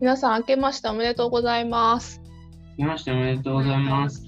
[0.00, 2.22] 皆さん明けましておめでとうございます。
[2.78, 4.24] 明けましておめでとうございます。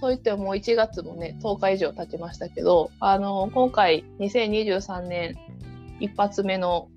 [0.00, 5.34] そう言ってももう1月もね10日以上経ちましたけど、あの今回2023年
[5.98, 6.88] 一発目の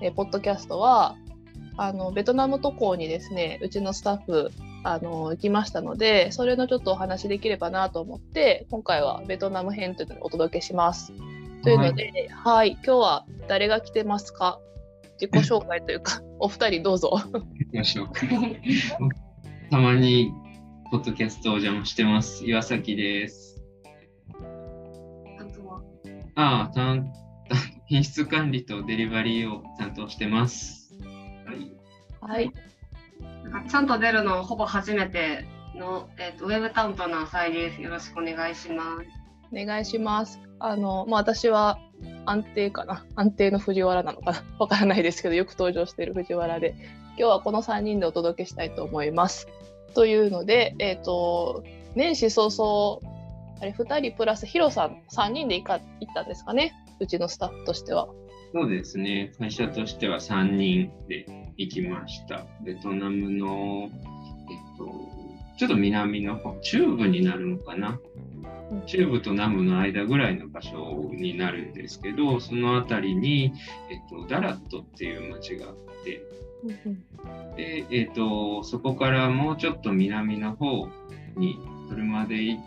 [0.00, 1.14] えポッドキャストは
[1.76, 4.50] あのベトナム渡航にですねうちのスタッフ
[4.82, 11.12] あの行きましたのでそれのちょっとお話できればなと思って今回はベトナム編というのをお届けします。
[11.62, 14.58] というので、はい、今日は誰が来てますか？
[15.20, 17.20] 自己紹介というか お二人どうぞ。
[17.32, 18.20] 行きましょうか。
[19.70, 20.32] たまに
[20.90, 22.46] ポッドキャストお邪魔してます。
[22.46, 23.60] 岩崎です。
[25.38, 25.82] あとは、
[26.36, 27.12] ああ、担
[27.86, 30.94] 品質管理とデリバリーを担当してます。
[31.44, 31.72] はい。
[32.20, 32.52] はい、
[33.44, 35.44] なんかちゃんと出るのほぼ初めて
[35.74, 37.82] の、えーとウェブ担当の浅井です。
[37.82, 39.26] よろしくお願いします。
[39.52, 40.45] お願いします。
[40.58, 41.78] あの、まあ、私は
[42.24, 46.74] 安定かな安定の藤原なのかな わからないですけど、よく登場している藤原で、
[47.16, 49.48] 今日はこの3人でお届けしたいと思います。
[49.94, 53.00] というので、えっ、と、年始早々、
[53.60, 58.08] あれ、2人プラスヒロさん、3人で行か行ったんですかね、うちのスタッフとしては。
[58.52, 59.32] そうですね。
[59.38, 62.46] 会社としては3人で行きました。
[62.62, 64.86] ベトナムの、えっと、
[65.58, 67.98] ちょっと南の方、中部になるのかな。
[68.86, 73.52] 中部と南部の間ぐらいの場所になるんですけど、その辺りに、
[73.90, 76.22] えっと、ダラットっていう町があって、
[77.56, 80.88] で、えっと、そこからもうちょっと南の方
[81.36, 82.58] に車でい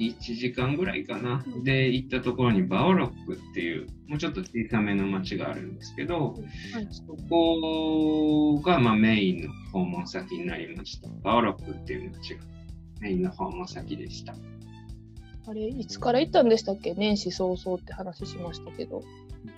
[0.00, 1.44] 1時間ぐらいかな。
[1.62, 6.32] で、行ったところにバオロックっていう、もうちょっと小さめの町があるんですけど、
[6.72, 11.08] はいそこがまあメインの訪問先になりました。
[11.22, 12.40] バオロックっていう町が
[13.00, 14.34] メインの訪問先でした。
[15.46, 16.94] あれ、いつから行ったんでしたっけ？
[16.94, 19.02] 年始早々って話しましたけど。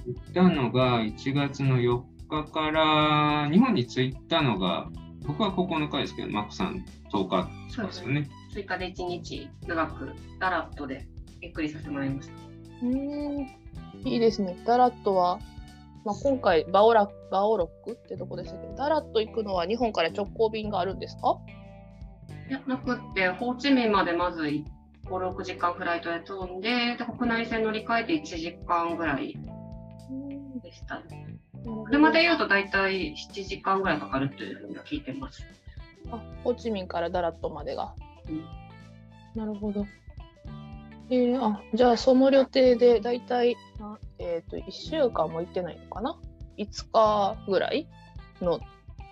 [0.06, 4.88] 行ったのが1月の4日から、日本に着いたのが、
[5.26, 7.28] 僕は9日ですけど、マックさん10
[7.76, 8.28] 日ですよね。
[8.52, 11.06] 追加で1日長くダラットで
[11.40, 12.34] ゆっくりさせてもらいました。
[12.86, 13.40] うーん、
[14.04, 14.56] いいですね。
[14.64, 15.38] ダラットは、
[16.04, 21.38] まあ、今回バオラバオロックってとこでしたけど、ダラット行くのは日本から直行便があるんですか？
[22.48, 24.64] いや、なくって、ホーチミンまでまず5、
[25.18, 29.36] 6時間フライトで飛んで、で国内線乗り換えて1時間ぐらい
[30.62, 31.38] でしたね。
[31.86, 35.44] 車で言うと大体7時間ぐらいかかるというふうには聞いてます。
[36.10, 37.94] あホーチミンからダラットまでが。
[38.28, 38.62] うん
[39.34, 39.86] なるほど。
[41.10, 46.18] えー、あじゃあその予定で大体な、えー、と1週間も行ってないのかな
[46.58, 47.88] ?5 日ぐらい
[48.40, 48.60] の。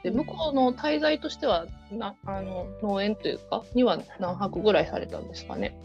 [0.03, 5.79] で向こうの滞在としてはなあの農園というかには何泊ぐらいされたんですかね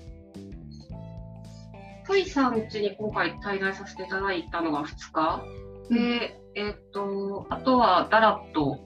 [2.07, 5.43] トイさん家に今回滞在させていただいたのが2日。
[5.89, 8.79] で、えっ、と、あとはダラット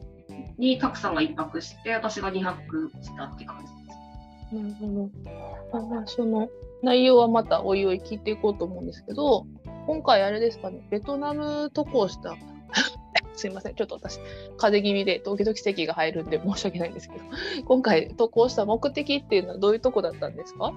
[0.58, 4.56] にたくさんが1泊して、私が2泊したって感じです。
[4.56, 5.10] なるほ
[5.74, 5.80] ど。
[5.80, 6.50] あまあ、その
[6.82, 9.46] 内容はまたおいおい聞いていこうと思うんですけど、
[9.86, 12.36] 今回あれですかね、ベトナム渡航した、
[13.40, 14.20] すいません、ちょっと私、
[14.58, 17.24] 風邪気味で時々咳が入るんで申し訳ないんですけど、
[17.66, 20.74] 今回渡航した目的っていうのはどういうとこだったんですか？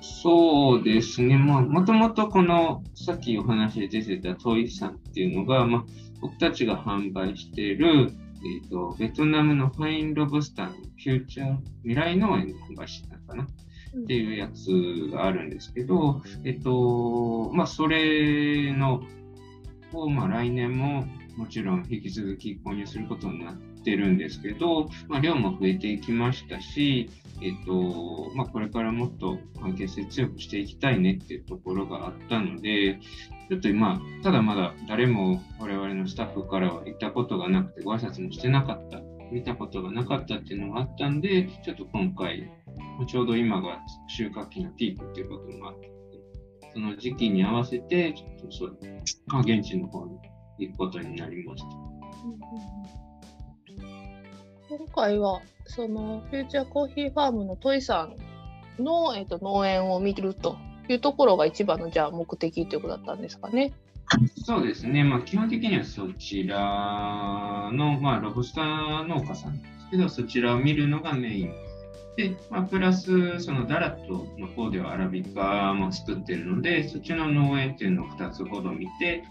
[0.00, 1.36] そうですね。
[1.38, 5.84] まあ、もともとこの、さっきお話で出てたトイさんっていうのが、まあ、
[6.20, 8.12] 僕たちが販売している、
[8.62, 13.44] えっ、と、ベトナムのファインロブスターのフューチャー、未来農園で販売してたのかな？
[13.44, 19.02] っていうやつがあるんですけど、えっと、まあ、それの、
[19.92, 21.06] を、まあ、来年も
[21.36, 23.54] もちろん引き続き購入することになっ
[23.84, 27.10] てるんですけど、まあ、量も増えていきましたし、
[27.42, 32.98] えっと、まあ、これからもっと関係性強くしていきたいねっていうところがあったので、
[33.48, 42.50] ちょっと今、ただまだ誰も我々のスタッフからは行ったことがなくて、ご挨拶もしてなかった、見たことがなかったっていうのがあったんで、ちょっと今回、
[43.06, 45.90] ちょうど今が収穫期のピークっていうこともあって、
[46.72, 48.78] その時期に合わせて、ちょっとそう、
[49.40, 50.18] 現地の方に
[50.58, 51.68] 行くことになりました。
[54.68, 58.08] 今回は、そのフューチャーコーヒーファームのトイさ
[58.78, 60.56] んの、えっと農園を見ると
[60.88, 63.72] いうところが一番のじゃあ目的ということだったんですかね。
[64.44, 71.54] そうですね、まあ、基本的にはそちらの、まあ、ロブスター農家さんですけど、そちらを見るのがメイン。
[72.16, 79.24] で、まあ、プラス、そのダラットの方ではアラビカも作ってるので、そっちの農園っていうのを2つほど見て、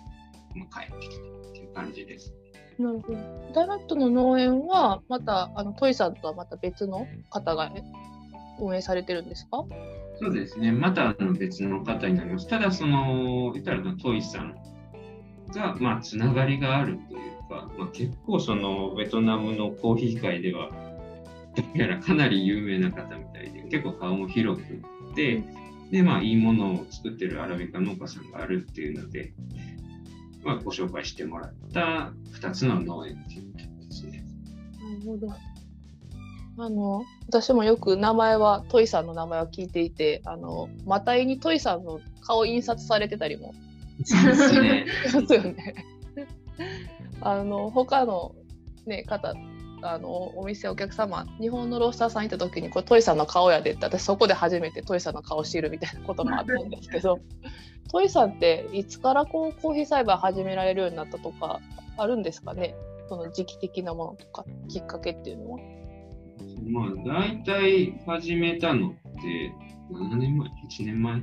[0.55, 2.33] まあ、帰ってきたっていう感じです。
[2.79, 3.17] なるほど。
[3.53, 7.71] ダラットの農園は、また、あの、トイさんとはまた別の方が
[8.59, 9.65] 運営されてるんですか？
[10.19, 12.47] そうですね、またあの別の方になります。
[12.47, 14.55] ただ、その、言ったらトイさん
[15.53, 20.71] が、まあ、つながりがあるというか、まあ、結構そのベトナムのコーヒー界では
[21.75, 24.81] やらかなり有名な方みたいで結構顔も広く
[25.15, 25.43] て
[25.91, 29.33] でまあいいものを作ってるアラビカ農家さんがあるっていうので、
[30.45, 34.23] まあ、ご紹介してもらった2つの農園っていうことですね。
[34.79, 35.33] なるほど
[36.57, 43.53] あの私もよく名前はトイさんの名前を聞いていてあのマタイにトイさんの顔印刷されてたりも
[44.05, 44.85] そうですね。
[45.13, 45.75] ますよね。
[47.21, 48.35] あの他の、
[48.85, 49.33] ね、方
[49.91, 57.19] あのお店お客様日本のロースターさん行った時にこれトイさんの顔やでって私そこで初めてトイさんの顔知るみたいなこともあったんですけど
[57.91, 61.59] トイさんっていつからこうコーヒー栽培始められるようになったとか
[61.97, 62.75] あるんですかね？
[63.07, 65.59] その時期的なものとかきっかけっていうのは。
[66.67, 68.91] まあ大体始めたのっ
[69.21, 69.53] て
[69.91, 71.21] 7年前 ?1 年前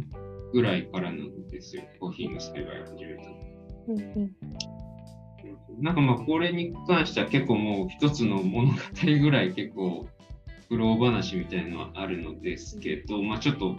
[0.52, 3.36] ぐらいからなんですよコーヒーの栽培を始めたの。
[3.88, 4.81] うんうん
[5.82, 8.78] なんかまあこれに関しては結構もう一つの物語
[9.20, 10.06] ぐらい結構
[10.68, 13.76] 苦労話みたいなのはあるのですけど、まあちょっと、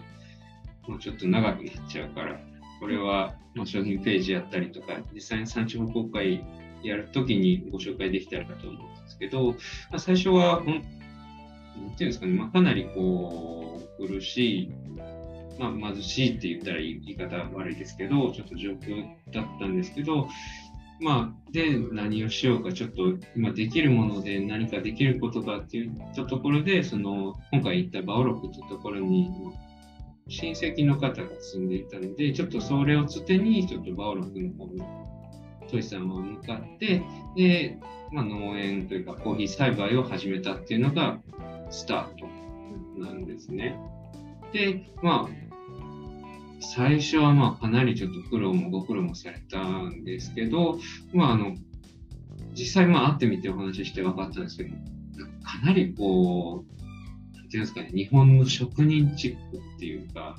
[0.86, 2.38] もうちょっと長くなっちゃうから、
[2.78, 6.44] これはまあ商品ページやったりとか、実際に産地報告会
[6.84, 9.56] やるときにご紹介できたらと思うんですけど、ま
[9.92, 14.72] あ、最初はなんていうんですかね、まあ、かなりこう苦しい、
[15.58, 20.28] まあ、貧しいって言ったら言い方悪いですけど、ちょっと状況だったんですけど、
[21.00, 29.30] まあ、で、何をしようか、ちょっと今できるもので何かできることかっていったところで、その、今回行ったバオロクというところに、
[30.28, 34.82] 親戚の方が住んでいたので、ちょっとそれをつてに、ちょっとバオロクの方に、
[35.68, 37.02] トイさんは向かって、
[37.36, 37.78] で、
[38.12, 41.18] まあ、農園というかコーヒー栽培を始めたっていうのが
[41.70, 42.26] スタート
[43.00, 43.76] なんですね。
[44.52, 45.43] で、まあ、
[46.60, 50.78] 最初はまあかなりちょっと苦労もご苦労もされたんですけど、
[51.12, 51.56] まああの、
[52.54, 54.70] 実際まあ会ってみてお話しして分かったんですけど、
[55.42, 60.36] かなりこう、なんていうんですかね、日本の職人チックっていうか、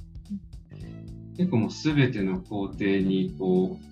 [1.37, 3.85] 結構もう全ての工程にこう、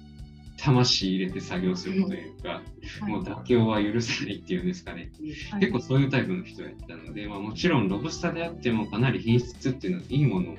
[0.57, 2.61] 魂入れて作業するというか、
[3.05, 5.11] もう妥協は許さないっていうんですかね、
[5.51, 5.59] はい。
[5.59, 10.57] 結構そういうタイプの人やったので、まあ、もちろんロブスターであってもかなり品質っていうのはいいものを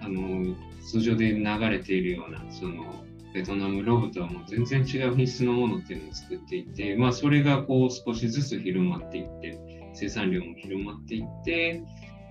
[0.00, 11.82] あの通常で流れているようなそのベトナムロブとはもう全然違う品質のものっていうのを作っていて、まあ、それがこう少しずつ広まっていって生産量も広まっていって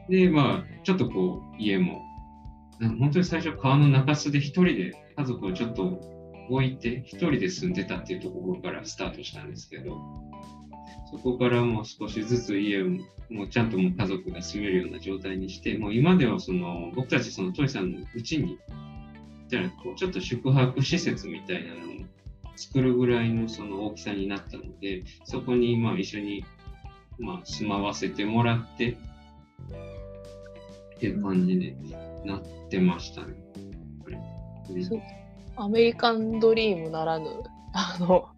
[0.09, 2.01] でまあちょっとこう家も
[2.79, 5.99] 本当に最初川の中州で一人で家族をちょっと
[6.49, 9.97] 置いて一人で住んでたっていうところからスタートしたんですけど
[11.11, 12.87] そこからもう少しずつ家を
[13.29, 18.57] もうちゃんともう家族が住めるような状態にしてもう今ではその僕たちそのトイさんのうちに
[19.47, 21.79] じゃあこうちょっと宿泊施設みたいなのを
[22.55, 26.45] 作るぐらいのその大きさになったのでそこにまあ一緒に
[27.17, 28.95] まあ住まわせてもらってっ
[30.99, 31.75] ていう感じに
[32.25, 33.33] なってましたね。
[34.03, 34.19] これ
[35.55, 37.27] アメリカンドリームならぬ
[37.73, 38.29] あの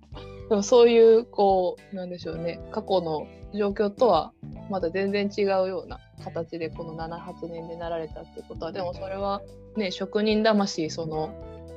[0.52, 3.26] でもそういうこうなんでしょうね過去の
[3.58, 4.34] 状況とは
[4.70, 9.42] また全然違うような形でこの78年でなられたってことはでもそれは
[9.78, 11.34] ね職人魂その、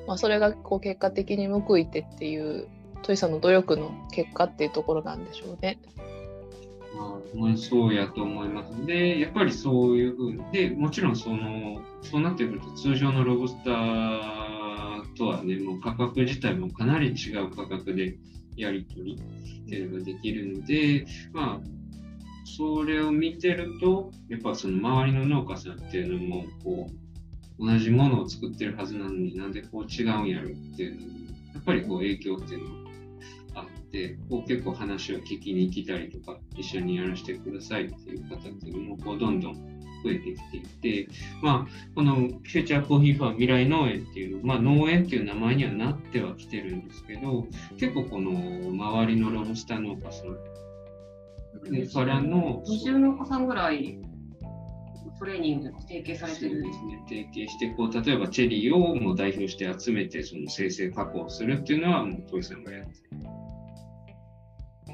[0.08, 2.66] まあ、それがこう結果的に報いてっていう
[3.02, 5.78] トイさんの努力の結果っていうところなんでしょうね。
[7.32, 8.86] まあ、そうやと思います。
[8.86, 18.16] で、やっぱりそういうふうに、で、もちろんその、そうなってくると通常のロブスターとはね、もう価格自体もかなり違う価格で
[18.56, 21.68] やり取りっていうのができるので、まあ、
[22.44, 26.88] それを見てると、やっぱその周りの農家さんっていうのも、こ
[27.58, 32.84] う、同じものを作ってるはずなのになんでこう違うんやろっていうのに、やっぱりこう影響っていうの
[33.54, 39.73] があって、こう結構話を聞きに来たりとか、一緒にやらせてくださいっていう方っていうのもこうどんどん
[40.04, 40.42] 増えてき
[40.82, 41.08] ていて、
[41.42, 47.46] まあ、このフューチャーコーヒーファー未来農園っていう、まあ、農園っていう名前にはなってはきてるんですけど、
[47.78, 53.98] 結構この周りのロブスター農家さんでからの、20農家さんぐらい
[55.18, 56.62] トレーニングで提携されてる。
[56.62, 63.34] そうですね、提携してこう、例えばチェリーをもう代表して集めて、その生成加工するっていうのは、もうトイさんがやってる。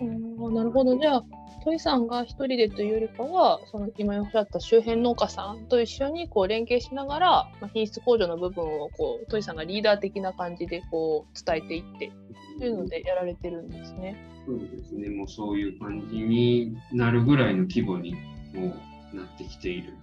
[0.03, 0.55] うん。
[0.55, 0.99] なるほど。
[0.99, 1.25] じゃあ
[1.65, 7.29] トイさんが一人でというよりかはその今おっしゃった周辺農家さんと一緒にこう連携しながら、
[7.61, 12.13] まあ、品質向上の部分をこうトイさんがリーダー的な感じでこう伝えていって
[12.59, 14.17] というのでやられてるんですね。
[14.47, 18.15] そうですね、もうそういう感じになるぐらいの規模に
[18.55, 18.75] も
[19.13, 19.95] うなってきている。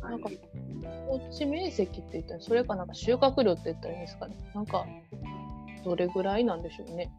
[0.00, 0.30] なんか
[1.06, 4.84] 放置面積って言ったらそれかなんか収穫量って言ったらいいんですかねなんか
[5.84, 7.12] どれぐらいなんでしょうね。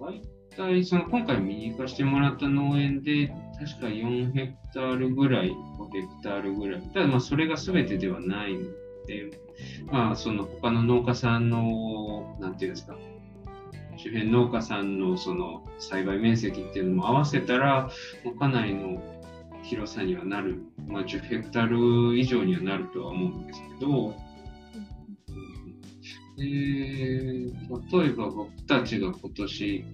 [0.00, 0.20] 大
[0.56, 6.82] 体その今回見に行かせてもらった農園で確か4ヘクタールぐらい、5ヘクタールぐらい。
[6.92, 8.60] ただまあそれが全てではないの
[9.06, 9.30] で、
[9.90, 12.96] まあその他の農家さんの、なんていうんですか、
[13.96, 17.90] 周辺農家さんのその栽培面積っていうのも合わせたら、
[18.38, 19.02] かなりの
[19.62, 24.14] 広さにはなる、まあ、10ヘクタール以上にはなるとは思うんですけど、
[26.38, 29.84] えー、例えば僕たちが今年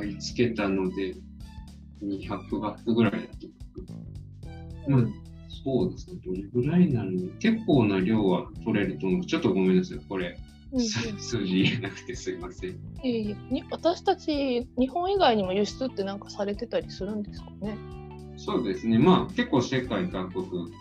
[0.00, 1.14] 買い付けたので
[2.02, 3.28] 200バッグぐらいだと。
[4.88, 5.04] まあ、
[5.62, 6.20] そうですね。
[6.24, 7.28] どれぐらいになるの？
[7.38, 9.26] 結構な量は取れると思う。
[9.26, 9.98] ちょっとごめんなさい。
[10.08, 10.38] これ、
[10.72, 12.70] うん、数字言えなくてすいません。
[13.04, 13.36] えー、
[13.70, 17.76] 私たち、日本以外にも輸出ってなんかされてたりするんですかね？
[18.38, 18.98] そうですね。
[18.98, 20.72] まあ、結構世界各国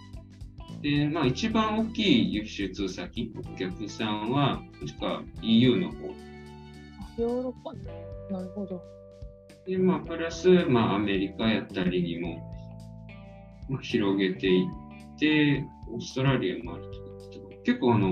[0.81, 5.95] で、まあ、一番大きい輸出先、お客さんは、確か EU の方。
[7.17, 7.73] ヨーロッパ
[8.33, 8.81] なるほど。
[9.69, 12.41] で、まあ、プラス、まあ、アメリカやったりにも、
[13.69, 16.99] まあ、広げていって、オーストラリアもあると
[17.63, 18.09] 結構、あの、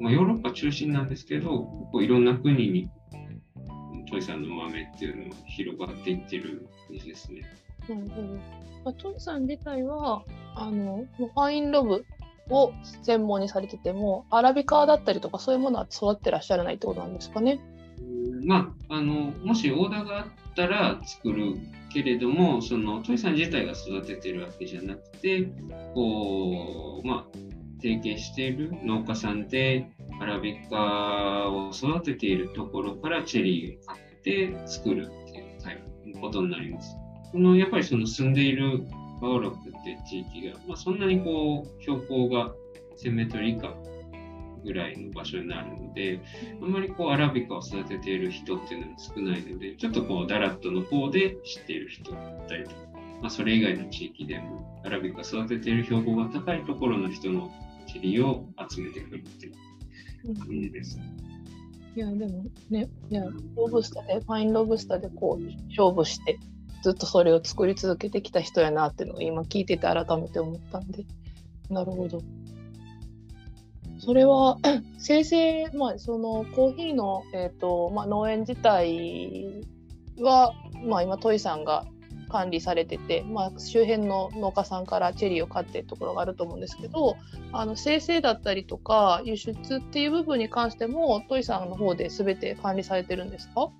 [0.00, 1.48] まあ、ヨーロッパ中心なんですけど、
[1.92, 2.90] こういろんな国に、
[4.10, 7.42] トイさんの豆っていうのは広がっていってる感じですね。
[7.88, 8.28] なるほど。
[8.84, 10.24] まあ、トイさん自体は、
[10.56, 12.04] あのファインロブ
[12.48, 17.60] を専門にされててもアラビカだったりとかそういうものは育ってらっしゃらないってことなんですかね。
[18.44, 21.56] まあ、あのもしオーダーがあったら作る
[21.92, 25.48] けれどもそのトイさん自体が育ててるわけじゃなくて
[25.94, 27.38] こう、まあ、
[27.82, 36.94] 提携している農家さんでアラビカを育てているところからチェリーを買って作るっていうタイプのことになります。
[37.32, 38.84] このやっぱりその住んでいる
[39.20, 42.52] バオロックって地域が、まあ、そんなにこう標高が
[43.02, 43.74] 1000メートル以下
[44.64, 46.20] ぐらいの場所になるので、
[46.60, 52.76] あんまりこうアラビカを育てている人っていうのは少ないので、ちょっとこうダラットの方で知っている人だったりとか、
[53.20, 57.50] まあ、それ以外の地域でもアラビカ育てている標高が高いところの人の
[57.86, 60.98] チリを集めてくるっていう感じです。
[61.96, 63.24] いやでもね、いや
[63.56, 66.38] ロブスターでファインロブスターでこう勝負して
[66.82, 71.04] ずっとそれを作り続けてきた人やなっていうのを今聞いてて改めて思ったんで
[71.68, 72.22] なるほど。
[74.00, 74.58] それは
[74.98, 79.64] 生成、まあ、そのコーヒーの、えーとまあ、農園自体
[80.18, 80.52] は、
[80.84, 81.84] まあ、今トイさんが
[82.28, 87.16] 管理されてて、まあ、周辺の農家さんからチェリーを買っているところがあると思うんですけど
[87.52, 93.70] あの生成だったりとか輸出っていう部分に関してもトイさんの方で全て管理されてるんですか？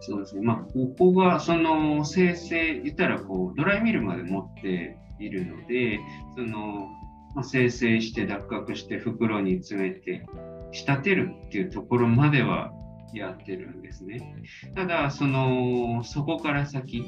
[0.00, 0.42] そうですね。
[0.42, 5.98] まあ、ここが、その、生成、言ったら、こう、ドライミルまで持っているので、
[6.36, 6.86] その、
[7.34, 10.26] まあ、生成して脱角して袋に詰めて
[10.72, 12.72] 仕立てるっていうところまでは
[13.14, 14.34] やってるんですね。
[14.74, 17.04] ただ、その、そこから先、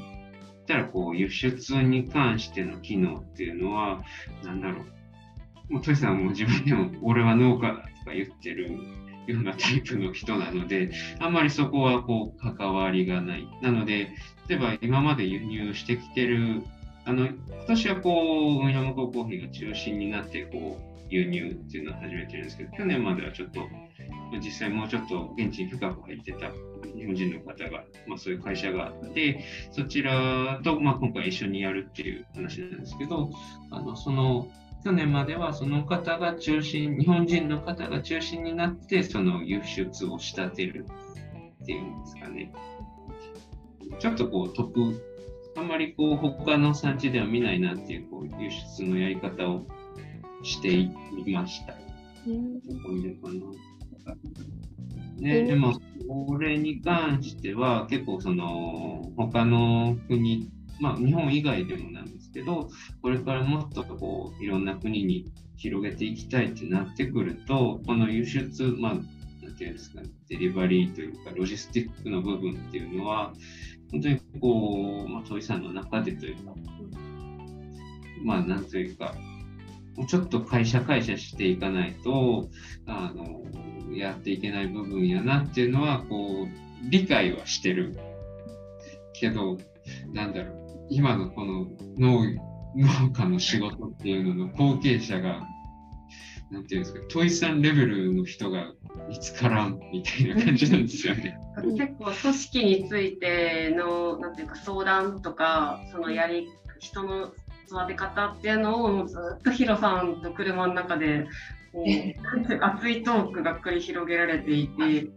[0.67, 4.03] たら、こう、輸出に関しての機能っていうのは、
[4.43, 4.83] なんだろ
[5.69, 5.73] う。
[5.73, 8.71] もう、トシさんも自分でも、俺は農家だとか言ってる
[9.27, 13.47] ようなタイプの人なので、あんまりそこはこう関わりがない。
[13.61, 14.11] なので、
[14.47, 16.63] 例えば今まで輸入してきてる、
[17.05, 23.61] あの、今年はこう、海の向こうコーヒーが中心になって、こう、輸入っていうのを始めてるんですけど、去年まではちょっと、
[24.39, 26.51] 実際もうちょっと現地に深く入ってた
[26.95, 33.29] 日本人の方が、まあ、そういう会社があって、そちらと、まあ、今回一緒にやるっていう話なんですけど、
[33.71, 34.47] あのその
[34.83, 40.85] 去年まではその方が中心、日本人の方が中心になって、その輸出を仕立てる
[41.61, 42.51] っていうんですかね。
[43.99, 44.99] ちょっとこう、得、
[45.55, 49.65] あんまりこう、他の産地では見ないなっていうこう輸出のやり方を
[50.43, 50.89] してい
[51.33, 51.75] ました。
[52.27, 52.61] うん、
[55.23, 62.69] ね、でも、これに関しては結構その、他の国、まあ日本以外でもなんですけど、
[63.01, 68.93] これからもっとこういろんな国に広げていきたいってなってくると、この輸出、まあ、
[69.43, 73.33] なんていうんですかね、デリバリーというか、ロジスティックの部分っていうのは、
[73.91, 76.53] 本当にこう、まあ、鳥さんの中でというか、
[78.23, 79.15] まあ、なんというか、
[80.07, 82.49] ちょっと会社会社していかないと、
[82.85, 83.43] あの、
[83.93, 87.97] やっていけない部分やなっていうのは、こう、理解はしてる。
[89.13, 89.57] けど、
[90.13, 91.67] なんだろう、今のこの
[91.97, 92.23] 農
[92.75, 95.45] 農家の仕事っていうのの後継者が、
[96.51, 98.73] なんていうんですか、トイさんレベルの人が
[99.07, 101.39] 見つからんみたいな感じなんですよね。
[101.77, 107.31] 結構組織についてのなんていうか相談とかそのやり人の
[107.67, 111.25] 育て方っていうのをずっとヒロさんと車の中で
[111.71, 111.85] こう
[112.61, 115.07] 熱いトークが繰り広げられていて、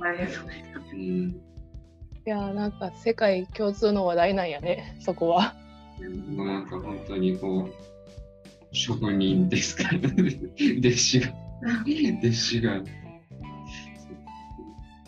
[0.00, 0.78] 大変そうでした。
[0.92, 1.34] うん、い
[2.24, 5.54] やーなんか世界共通の話題なんやねそこは。
[6.00, 7.93] なんか本当にこう、
[8.74, 11.32] 職人ですから、弟子が、
[12.20, 12.82] 弟子が。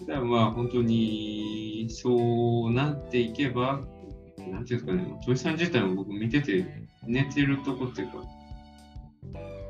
[0.06, 3.80] だからまあ本当にそうなっていけば、
[4.38, 6.64] なんていうんですかね、土井さん自体も僕見てて
[7.06, 8.14] 寝てるとこっていうか、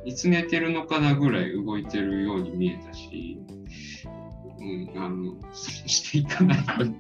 [0.04, 3.38] いつ寝てるのかなぐらい動いてるように見えたし、
[4.58, 6.90] うん、あの、していかないと、普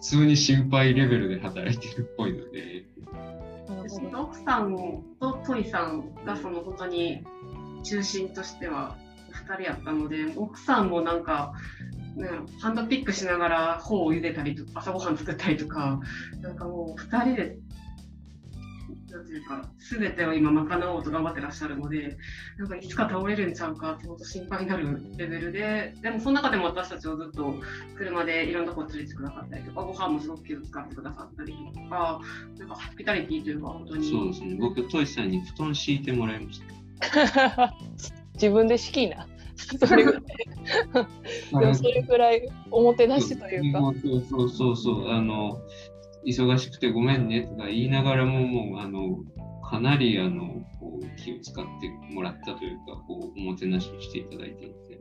[0.00, 2.84] 通に心配レベルで働いてるっぽいので、
[3.86, 7.22] 私と奥さんとトイさんがその本当に
[7.82, 8.96] 中心としては
[9.46, 11.52] 2人やったので奥さんもなんか、
[12.16, 12.28] ね、
[12.60, 16.00] ハンドピックしながら頬を茹でたりとか朝ごはん作ったりとか
[16.40, 17.58] なんかもう2人で。
[19.14, 22.16] なんていうか全てを今賄おうと頑張ってらっしゃるので
[22.58, 27.54] なんかいつか倒れるんちゃうかって本当心配になるレベルででもその中でも私たちをずっと
[27.96, 32.20] 車でいろんなところ連れてくださったりとかご飯もすごく気を使ってくださったりとか
[32.58, 37.74] なんかホスピタリティというか本当にそうですね、僕、トイさんに布団敷いてもらいました。
[38.34, 39.28] 自分で敷きな。
[39.86, 40.22] それぐらい
[41.60, 43.80] でもそれぐらいおもてなしというか。
[43.80, 45.60] そうそうそうそう、あの、
[46.24, 49.18] 忙しくてごめんねとか言いながらも、もう、あの、
[49.62, 55.00] かなり、あの、こう気を使ってもらったというか、こう、おもてなしをしていただいていて、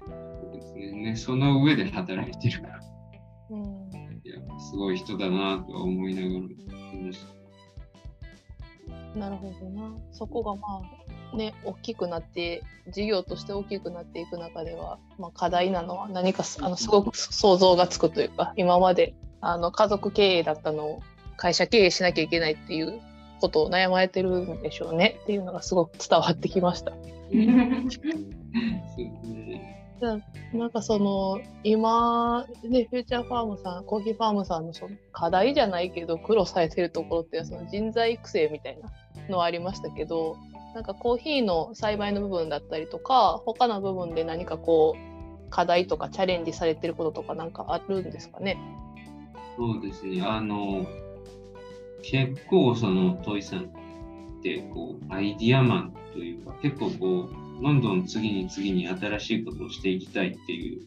[0.00, 2.80] そうですね、ねその上で働いてるから、
[3.50, 3.64] うん
[4.24, 6.32] いや、すごい人だなとは思いながら
[6.92, 7.34] 見ました。
[9.18, 9.92] なるほどな。
[10.12, 10.82] そこがま
[11.32, 19.14] あね大きくなって事業として大きくなっていく中では、まあ、課題なのは何かすあのすごく想像がつくというか今まで
[19.46, 21.02] あの家族経営だったのを
[21.36, 23.00] 会社経営しなきゃいけないっていう
[23.40, 26.92] ことを悩まれてるんでしょうねっていうのがすごく伝わってきました。
[30.52, 30.70] なん。
[30.70, 33.84] かその今ねフューチャーファームさん。
[33.84, 34.66] コーヒーファームさん。
[34.66, 38.88] のその課題じゃないけど苦労されてるところってその人材育成みたいな
[39.28, 40.36] のはありましたけど
[40.74, 40.84] なん。
[40.84, 47.50] かコーヒーの栽培の部分だったりとか他の部分で何かこう課題とかチャレンジされてることとかなん。
[47.50, 48.10] かあるん。
[48.10, 48.58] ですかね
[49.56, 50.22] そうですね。
[50.22, 50.86] あの、
[52.02, 53.66] 結構そのトイさんっ
[54.42, 60.86] てこうアイディアマンというか、結構こう、どんどん次に次に新しいことをしていきたいっていう、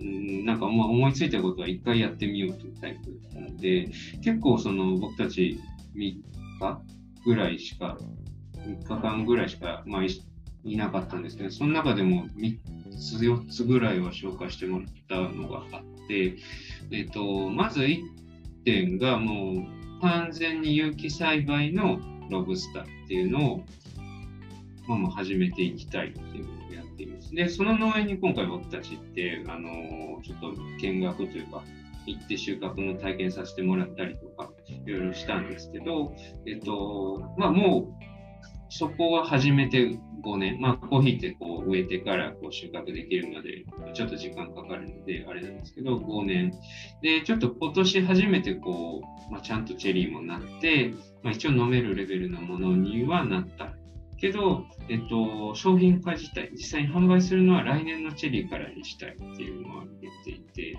[0.00, 3.88] うん、なんかまあ思いついたことは一回やってみようというタイプなので、
[4.22, 5.58] 結構その僕たち
[5.94, 6.22] 3日
[7.24, 7.98] ぐらいしか、
[8.64, 10.08] 3日間ぐらいしか、まあ、い
[10.64, 12.58] いなかったんですけど、その中でも3
[12.90, 16.36] つ、4つぐらいは紹介してもらったのがあって、
[16.90, 18.02] えっと、まず1
[18.64, 21.98] 点がもう完全に有機栽培の
[22.30, 23.64] ロブスターっていうのを、
[24.86, 27.34] まあ、もう始めていきたいっていうのをやっています。
[27.34, 31.62] で、その農園に今回僕たちって、あのちょっと見学というか、
[32.06, 36.14] 行って収穫の体験させてもらったりとか、いろいろしたんですけど、
[36.46, 38.06] えっと、まあもう、
[38.68, 46.52] そこは始めて5年、まあコーヒーってこう植えてからこう収穫できるまでちょっと時間かかるのであれなんですけど、5年。
[47.02, 53.76] で、ちょっと今年初めてこう、まあ、ちゃんとチェリーもなって、まあ、一応飲めるレベルのものにはなった。
[54.18, 60.78] けど、えっと、商品化自体、実際に販売するのは来年のチェリーからにしたいっていうのは言っていて、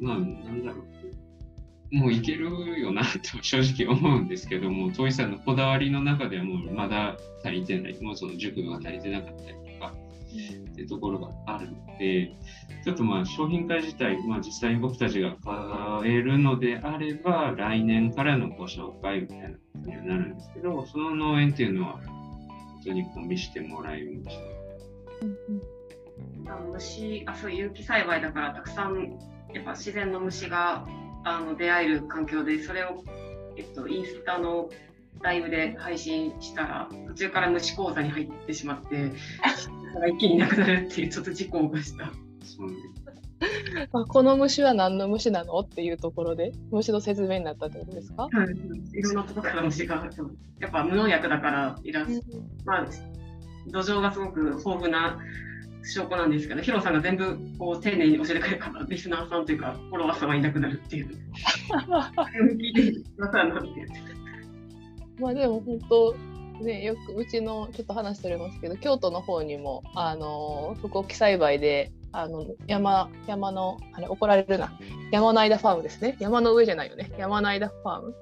[0.00, 0.99] まあ、なんだろう。
[1.92, 9.92] もういけるよなと正直思うんですけども、トイさんのこだわりの中ではもうまだ足りてない、もうその熟度が足りてなかったりとか、
[10.70, 12.32] っていうところがあるので、
[12.84, 24.60] ちょっとまあ商品化自体、まあ、実際に僕たちが買えるのであれば、来年からのご紹介みたいなことにはなるんですけど、その農園っていうのは、本当にこう見せてもらいました。
[26.72, 29.18] 虫あそう有機栽培だからたくさん
[29.54, 30.86] やっぱ自然の虫が
[31.24, 33.04] あの出会える環境でそれを、
[33.56, 34.70] えっと、インスタの
[35.20, 39.12] ライブで配信したら途中から虫講座に入ってしまって
[40.08, 42.10] 一気になくなるっていうちょっと事故を起こした。
[43.92, 48.28] まあ、この虫は何の虫なのっていうところで虫の説明になったってことですか、
[48.92, 49.00] い。
[49.02, 50.10] ろんなところから虫が
[50.58, 52.06] やっぱ無農薬だからいらっ
[52.66, 52.86] まあ、
[53.68, 55.18] 土壌がすごく豊富な
[55.82, 61.08] 証拠なんですけど、ヒロさんが全部こう丁寧に教えてくれるから、リスナーさんというか、フォロワーさんはいなくなる っていう。
[65.18, 66.14] まあでも本当
[66.62, 74.72] ねよくうちのちょっと話しておりますけど京都の方にもあの福沖栽培であの山山のあれ怒られるな。
[75.12, 76.16] 山の間ファームですね。
[76.20, 77.10] 山の上じゃないよね。
[77.18, 78.14] 山の間ファーム。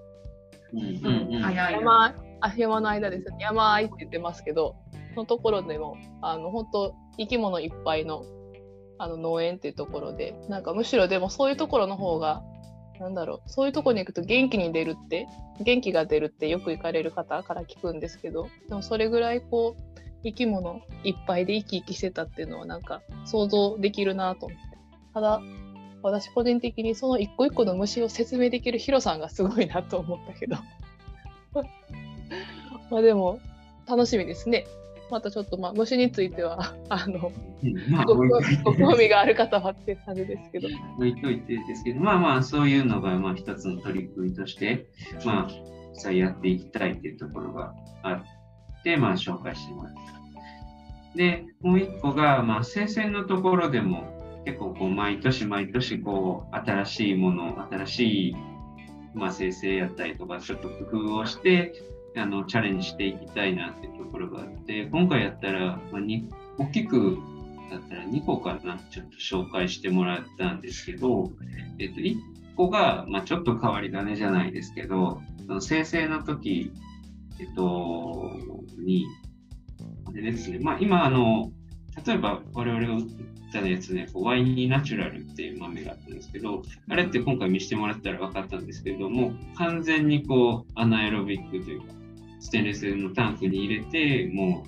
[0.73, 0.83] うんう
[1.31, 1.42] んうん。
[1.42, 1.79] 早いな。
[1.79, 3.27] 山あ山の間です。
[3.40, 4.77] 山あいって言ってますけど
[5.16, 8.24] のところでもあの本当生き物いっぱいの
[9.00, 12.42] あの農園っていうところでなんかむしろでもそういうところの方が
[12.98, 15.28] なんだろうそういうとこに行くと元気に出るって
[15.61, 24.78] 元気が出るってよく行かれる方から聞くんですけどでもそれぐらいこう生き物いっぱいで生き生きしてたっていうのはなんか想像できるなと思って
[25.14, 25.40] ただ
[26.02, 30.57] 私個人的にその一個一個の虫を説明できるヒロさんがすごいなと思ったけど
[32.90, 33.40] まあでも
[33.87, 34.66] 楽しみですね
[35.11, 37.33] またちょっとまあ虫については あの、
[37.90, 40.68] まあ、ごご興味がある方はって感じですけど。
[40.97, 44.87] 置いといてですけどまあまあそういうのがまあ一つの取り組みとして
[45.25, 48.12] まあさやっていきたいっていうところがあ
[48.81, 50.01] って、まあ、紹介してもらった。
[51.16, 54.05] で、もう一個が、まあ、生鮮のところでも
[54.44, 58.37] 結構こう毎年毎年こう新しいもの、新しい、
[59.14, 61.75] まあ、生成やったりとかちょっと工夫をして
[62.18, 66.28] あのチャレンジしていきたいなっていうところがあって今回やったら、まあ、に
[66.59, 67.18] 大きく
[67.70, 71.31] だったら2個かなちょっと紹介してもらったんですけど、
[71.78, 72.16] えっと、1
[72.57, 76.72] 個が、まあ、ちょっと変わり種じゃないですけどその生成の時、
[77.38, 78.33] えっと、
[78.78, 79.07] に
[80.12, 81.52] でですね、まあ、今あの
[82.07, 83.02] 例えば我々が売っ
[83.52, 91.87] たやつね、ワイニーナチュラルっていう豆があったんですけど、あれって今回見せてもらったら分かったんですけれども、完全にこうアナエロビックというか、
[92.40, 94.64] ステンレスのタンクに入れて、も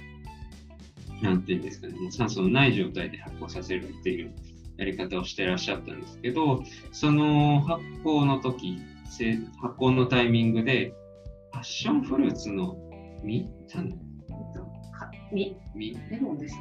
[1.20, 4.32] う、なんていうんですかね、もう酸素のない状態で発酵させるっていう
[4.78, 8.78] やり方をしてらっしゃったんですけど、その発酵の時、
[9.60, 10.94] 発酵のタイミングで、
[11.52, 12.76] パッションフルーツの
[13.24, 13.48] 実？
[13.72, 13.92] 種
[15.32, 16.56] 実実レモンです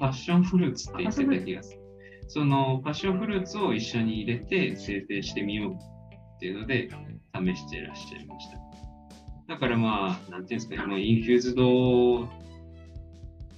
[0.00, 1.80] パッションフルーツって言ってた気がする。
[2.28, 6.88] そのパッションフルーツを一緒に入れて制定してみようっていうので
[7.34, 8.65] 試していらっしゃいました。
[9.48, 12.28] だからまあ、なんていうんですかね、 infused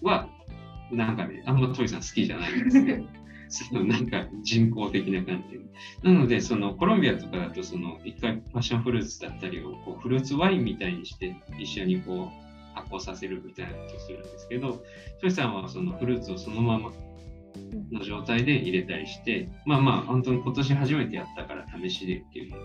[0.03, 0.29] は、
[0.92, 3.05] なんかね、あんまトイさん好きじゃないんですけど、
[3.48, 5.59] そのなんか人工的な感じ。
[6.03, 14.85] なので、そのコロンビアとかだと、その一回パッションフルーツだったりをこうフルーツワインみたいにして一緒にこう発酵させるみたいなことをするんですけど、
[15.20, 16.92] トイさんはそのフルーツをそのまま
[17.90, 22.61] の状態で入れたりして、まあまあ、本当に今年初めてやったから試しでっていうの、う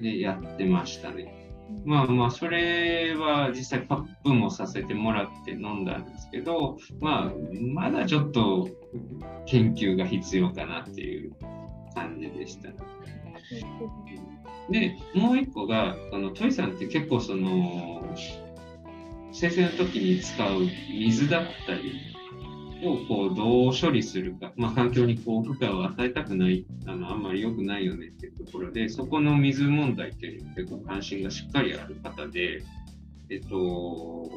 [0.00, 1.47] ん、でやってましたね。
[1.84, 7.32] まあまあ、それは実際カップもさせてもらって飲んだんですけど、まあ、
[7.74, 8.68] まだちょっと
[9.46, 11.32] 研究が必要かなっていう
[11.94, 12.70] 感じでした。
[14.70, 18.02] で、もう一個が、あのトイさんって結構その
[19.32, 22.17] 先、生の時に使う水だったり
[22.82, 26.64] をこうどう処理するか、まあ、環境にこう負荷を与えたくない。
[26.86, 32.62] あの、あんまり良くないよねっていうところで、そこの水問題っていうのに結構関心がしっかりある方で、
[33.30, 34.30] えっと、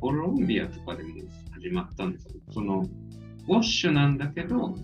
[0.00, 1.10] コロンビアとかでも
[1.52, 2.88] 始まったんですけど、その、
[3.48, 4.74] ウォッシュなんだけど、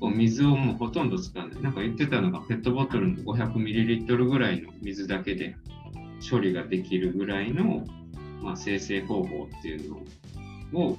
[0.00, 1.62] こう水をもうほとんど使わない。
[1.62, 5.56] なんか言ってたのが、ペットボトルの 500ml ぐらいの水だけで
[6.28, 7.84] 処理ができるぐらいの、
[8.42, 10.04] まあ、生成方法っていうのを、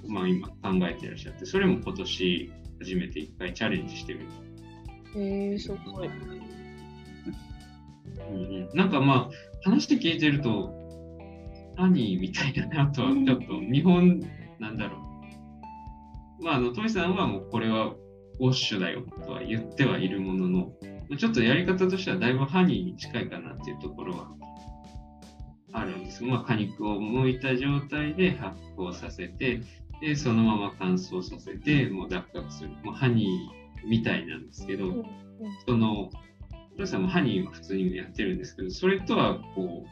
[0.07, 0.55] まあ、今考
[0.89, 4.21] えていらっしゃって、それも今年初めて一回チャレンジしてる。
[5.15, 6.09] へえー、すごい。
[8.31, 9.29] うん、なんかまあ、
[9.63, 10.73] 話して聞いてると、
[11.77, 14.21] 何みたいだなとは、ちょっと日本、
[14.59, 14.97] なんだろ
[16.39, 16.43] う。
[16.43, 17.93] まあ、あの、トミさんはもうこれは
[18.39, 20.71] ウォッシュだよとは言ってはいるものの、
[21.17, 24.31] ちょっとやり方としてはだいぶハニーに近いかなっていうところは
[25.71, 26.23] あるんです。
[26.23, 29.61] まあ、果肉を剥いた状態で発酵させて、
[30.01, 32.69] でそのまま乾燥させて、もう脱角する。
[32.83, 35.05] もうハニーみたいなんですけど、
[35.67, 36.09] その、
[36.77, 39.87] トさんもハニーは普通にやってるんですけど、それとはこう、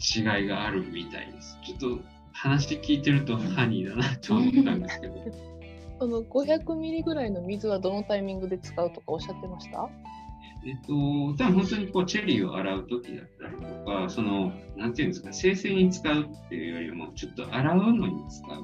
[0.00, 1.58] 違いがあるみたいです。
[1.64, 2.00] ちょっと
[2.32, 5.14] 話聞いてるとハニーだなと思ったんですけど。
[6.00, 9.88] その500ミリぐらいの水はどのタイミングで使うとかおっしゃってました？
[10.68, 18.62] えっと、多分本当にこうチェリーを洗う時だったりとか、その、なんていうんですか、生成に使うっていうよりも、ちょっと洗うのに使う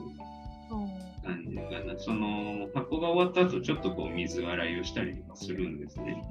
[1.25, 1.99] 感じかな。
[1.99, 6.23] その、発酵が終わった後、ちょっとこう水洗いをしたりとかするんですね。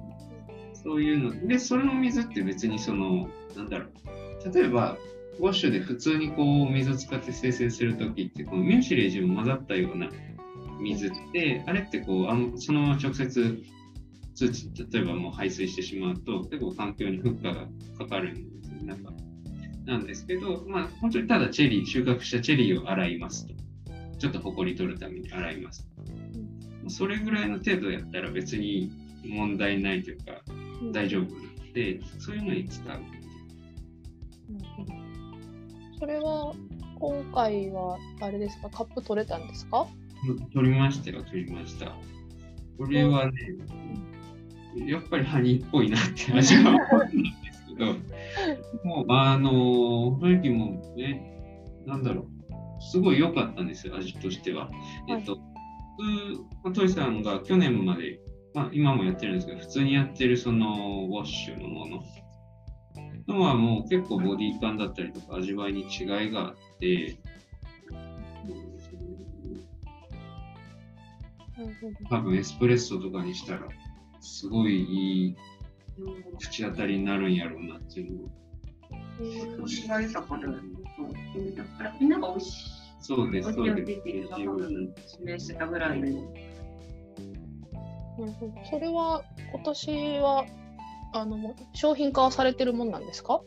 [0.73, 1.47] そういうの。
[1.47, 4.53] で、それの水って別にその、なんだろう。
[4.53, 4.99] 例えば、
[5.39, 10.12] ウォッシュで普通にこう水を使って生成するときって、このミューシレージも混ざったような
[10.79, 13.63] 水って、あれってこうあのそのまま直接
[14.35, 17.67] 通知、例えばもう排水してしまうと、結構環境に負荷が
[17.97, 19.13] かかるんですよ、なんか。
[19.85, 23.53] なんですけど、まあ、本当にただチェリー、収穫したチェリーを洗いますと。
[24.17, 26.89] ちょっとほこり取るために洗いますと。
[26.89, 28.91] それぐらいの程度やったら別に
[29.25, 30.41] 問題ないというか、
[30.91, 32.99] 大丈夫なので、そういうのに使う。
[35.99, 36.53] それは
[36.99, 39.87] 今回はあれですか、カップ取れたんですか？
[40.53, 41.95] 取りましたよ、取りました。
[42.77, 43.33] これはね、
[44.75, 47.93] やっぱりハニーっぽいなって味は思うんですけど、
[48.83, 51.21] もう、あの、雰囲気もね、
[51.86, 54.69] なんだろう、すごい良かったんですよ、味としては。
[55.07, 55.38] えっと、
[56.63, 58.19] 普通、トイさんが去年まで、
[58.53, 62.03] まあ、今もやってるんですけど、普通にやってるそのウォッシュのもの。
[63.27, 67.17] のはもう結構ボディ感だったりとか味わいに違いがあって、
[72.09, 73.62] 多分エスプレッソとかにしたら
[74.23, 75.36] すごいいい
[76.39, 78.13] 口当たりになるんやろうなっていう
[79.57, 79.67] のを。
[79.67, 80.47] 知られたから、
[81.99, 82.71] みんなが美味しい。
[82.99, 83.53] そうです。
[83.53, 83.93] そうです。
[85.19, 86.33] 指名してたぐらいの。
[88.69, 90.45] それは今年は
[91.13, 93.41] あの商品化されてるもんなんですか？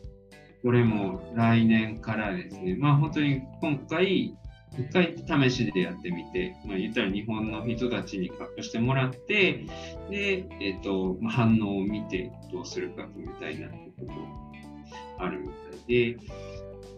[0.63, 2.75] これも来年からですね。
[2.75, 4.37] まあ本当に今回
[4.77, 9.65] 一回試しでやってみて、まあ、言ったら日本の人たちにカットしてもらって、
[10.09, 16.17] で、えっ、ー、と、まあ、反応を見てどうするかみたいなことあるみたいで、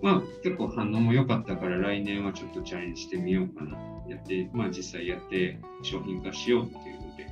[0.02, 3.78] まあ結構反応も良かったから来年はちょっとチャレンジしてみようかな。
[4.08, 7.28] やって、まあ実際やって商品化しようっていうので、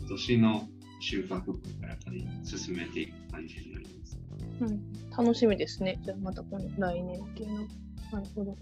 [0.00, 0.68] 今年の
[1.00, 1.96] 収穫から
[2.44, 4.18] 進めていく感じになります。
[4.60, 5.98] うん、楽しみですね。
[6.02, 7.54] じゃあまた来年っていうの。
[8.12, 8.56] なるほど。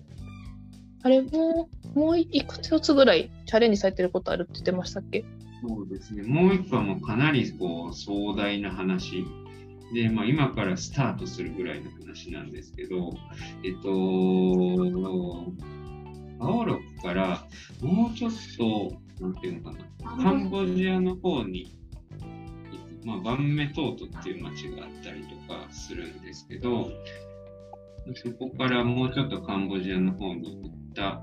[1.02, 5.24] あれも、もういくつぐらいチャレンジされてることあるって言ってましたっけ？
[5.66, 6.22] そうですね。
[6.22, 9.24] もう一個はもうかなりこう壮大な話。
[9.94, 13.14] で、まあ、今からスタートするぐらいの話なんですけど、
[13.62, 13.88] えっと、
[16.40, 17.46] 青ロクから
[17.80, 21.72] もうちょっと、なんていうのかな、カンボジアの方に
[23.04, 26.90] まあ、バンメトートっていう町があったりとかするんですけど、
[28.16, 31.20] そこからもうちょっとカンボジアの方に行った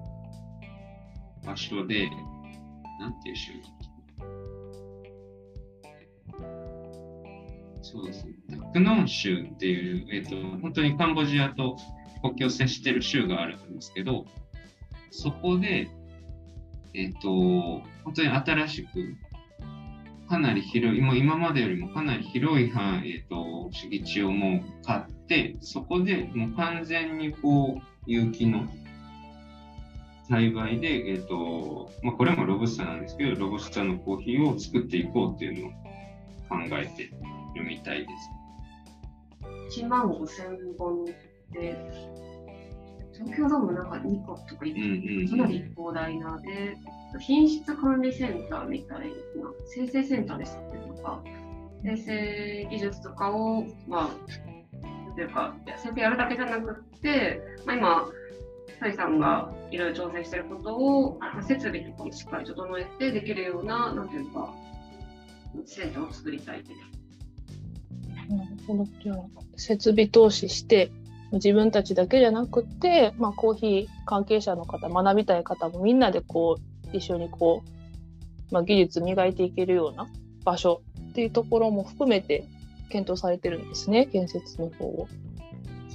[1.45, 2.09] 場所で、
[2.99, 3.51] なんていう州
[7.81, 8.33] そうですね。
[8.71, 11.75] クノン州っていう、えっ、ー、と、本当にカンボジアと
[12.21, 14.25] 国境を接してる州があるんですけど、
[15.11, 15.89] そこで、
[16.93, 19.15] えっ、ー、と、本当に新しく、
[20.29, 28.65] かなり広い、もう今までよりもかなり広い範囲、えっ、ー、と、敷地をもう買って、そこでもう完全にこう、有機の
[30.33, 35.71] 栽培で、えーとまあ、これもロブスターなんですけど、ロブスターのコーヒーを作っていこうっていうのを
[36.49, 38.07] 考えてるみたいで
[39.69, 39.81] す。
[39.81, 41.13] 1万5000本で、
[43.13, 46.77] 東京ドームなんか2個とか言って、かなり広大なで、
[47.19, 49.13] 品質管理センターみたいな、
[49.67, 51.21] 生成センターですっていうのか、
[51.83, 58.05] 生成技術とかを、まあ、というか、先生やるだけじゃなくて、まあ、今、
[58.79, 64.53] サイさんがいろいろ挑戦してることを、設備とかもしっかり整えてできるような、なんていうか、
[65.65, 66.81] センターを作りたいです。
[68.29, 68.85] なるほど。
[69.01, 69.17] じゃあ、
[69.57, 70.91] 設備投資して、
[71.33, 80.07] 自分たちだけじゃなくて、まあ、コーヒー関係者の方、学びたい方もみんなでこう、一緒にこう、まあ、技術磨いていけるような
[80.45, 82.45] 場所っていうところも含めて
[82.89, 85.07] 検討されてるんですね、建設の方を。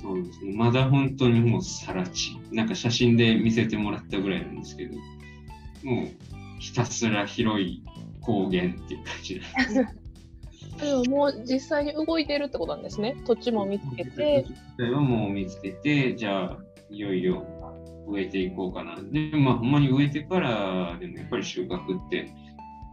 [0.02, 0.56] そうですね。
[0.56, 2.38] まだ本当にもうさら地。
[2.52, 4.96] なんか写真で見せてもらったぐらいなんですけど、
[5.84, 6.08] もう
[6.60, 7.82] ひたすら広い
[8.20, 9.74] 高原っていう感じです。
[10.78, 13.16] で ももう実際に動いてるってことなんですね。
[13.26, 14.44] 土地も見つけて。
[14.78, 16.58] 土地はもう見つけて、じゃあ
[16.90, 17.44] いよいよ
[18.06, 18.96] 植えていこうかな。
[19.02, 22.30] で、まあほんまに植えてからでもやっぱり収穫って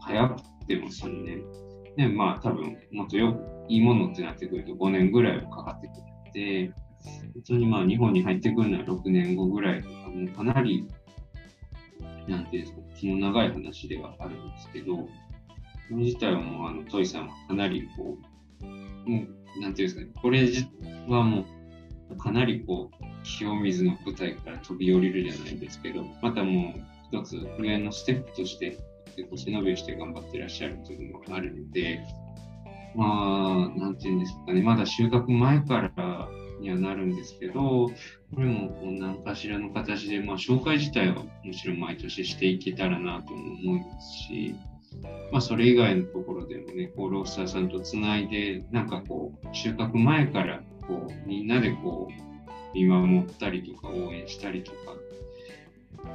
[0.01, 1.43] 早くても3年。
[1.97, 3.39] ね、まあ多分もっとよ
[3.69, 6.73] いいものってなってくると5年ぐらいはかかってくるので、
[7.33, 10.87] 本当にまあ日本に入ってくるのは6年後ぐらいとか、もうかなり、
[12.27, 15.07] なんていうんですか、気の長い話ではあるんですけど、
[15.87, 18.17] それ自体はもう、あの、トイさんはかなりこ
[18.61, 19.23] う、も
[19.57, 20.47] う、なんていうんですかね、これ
[21.07, 21.45] はも
[22.11, 28.77] う、かなりこう、清水の舞台から飛び降りるじゃないですけど、またもう一つ上のステップとして、
[29.35, 32.01] 背伸びをして頑張ってらっしゃるというのもあるので、
[32.95, 36.29] まあ、なんていうんですかね、まだ収穫前から
[36.65, 37.91] にはなるんですけど、こ
[38.37, 44.55] れも何かしらの形で、まあ、紹介自体はもちろん毎年していけたらなとも思いますし、
[45.31, 54.77] まあ、それ以外のところでもね、こうロースターさんとつないで、なんかこう、収穫前からこうみんなでこう見守ったりとか応援したりとか、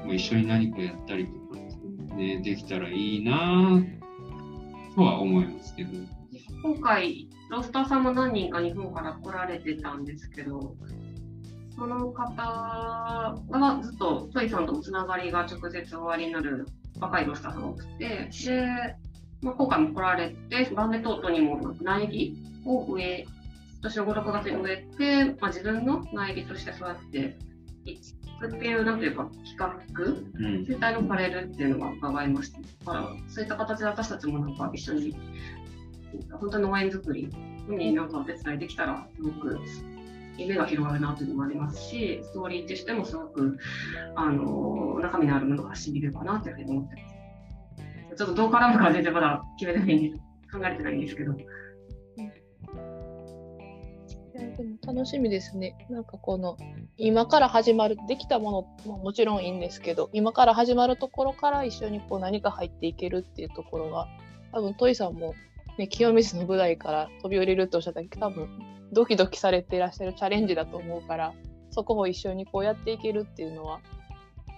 [0.05, 3.81] も一緒に何かやったりとか、ね、できたらいいな
[4.97, 5.91] とは思いますけど。
[6.63, 10.77] 今回、ロースターさんも何人か日本から来られてたんですけど、
[11.77, 12.33] その方
[13.51, 16.67] がずっとトイさんとのつながりが直接終わりになる
[17.01, 18.97] 若いロスターさんが多くて、で、
[19.43, 22.37] まあ、今回も来られて、バンデトートにも苗木
[22.67, 23.27] を植え、
[23.73, 27.37] 今年の5、6月に植えて、まあ、自分の苗木としてそうやって
[28.47, 29.83] っていう、なんていうか、企画、
[30.67, 32.61] 全体のパレルっていうのは伺いました。
[32.61, 35.17] だから、そういった形で私たちもなんか一緒に、
[36.40, 37.29] 本当に農園作り
[37.68, 39.61] になんかお手伝いできたら、すごく
[40.37, 43.59] 夢が広がるなというのもありますし、ストーリーとしてもすごく、
[44.14, 47.14] あの、中身のあるものがしみるかなというふうに思ってます。
[48.16, 51.33] ちょっとどう絡むかは全然まだ決めてないんです、考えてないんですけど。
[51.33, 51.46] で
[54.64, 55.87] も楽しみですね。
[55.90, 56.57] なんかこの
[56.96, 64.09] 今から始まるできたものももちろんいいんですけど今から始まるところから一緒にこう何か入っていけるっていうところが
[64.53, 65.35] 多分トイさんも、
[65.81, 68.49] ね、清水の舞台から飛び降りるとおっしゃったけど多分
[68.93, 71.33] ドキドキされていらっしゃるチャレンジだと思うから
[71.71, 73.81] そこを一緒にこうやっていけるっていうのは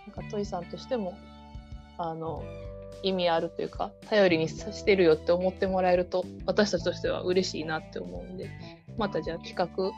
[0.08, 1.16] なんかトイさんとしても
[1.96, 2.42] あの
[3.04, 8.50] 意味あるというか頼りにしてるよって思ってもらえると私たちとしては嬉しいなって思うんで
[8.98, 9.92] またじゃあ企画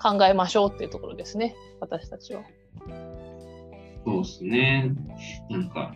[0.00, 2.42] 考えましょうっていうところですね私たちは。
[4.04, 4.94] そうですね。
[5.50, 5.94] なんか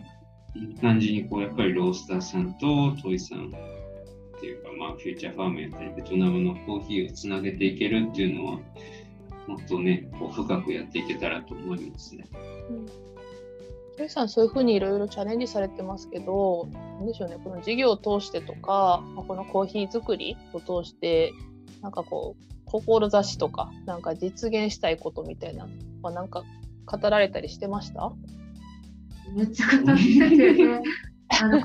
[0.53, 3.51] いい感じにこうやっぱりロースターさんとトイさん
[4.95, 8.51] フューチャーファームやったりベトナムのコーヒーをつなげていけるっていうのは
[9.47, 12.25] もっとねこう深くやっていけたらと思いますね。
[12.69, 12.85] うん。
[14.03, 16.67] イさん、そういうふうにいろいろチャレンジされてますけど、
[16.99, 21.31] なんでしょうね、この事業を通してとか、このコーヒー作りを通して、
[21.81, 25.67] なんかこう、志とか、なんか実現したいことみたいな、
[26.01, 26.43] まあ、なんか
[26.85, 28.11] 語られたりしてました？
[29.33, 30.81] めっちゃ語ってて、
[31.41, 31.61] あの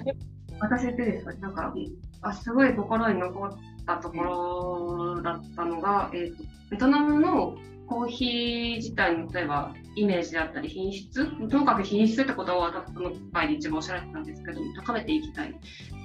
[0.61, 1.75] 私ってですか、なんか、
[2.22, 3.50] あすごい心に残っ
[3.87, 7.56] たところだったのが、えーとベトナムの
[7.88, 15.52] コーヒー自体の例えばイメージであったり品質ともかく品質ってことを私の回で一番おっしゃられてたんですけど高めていきたい。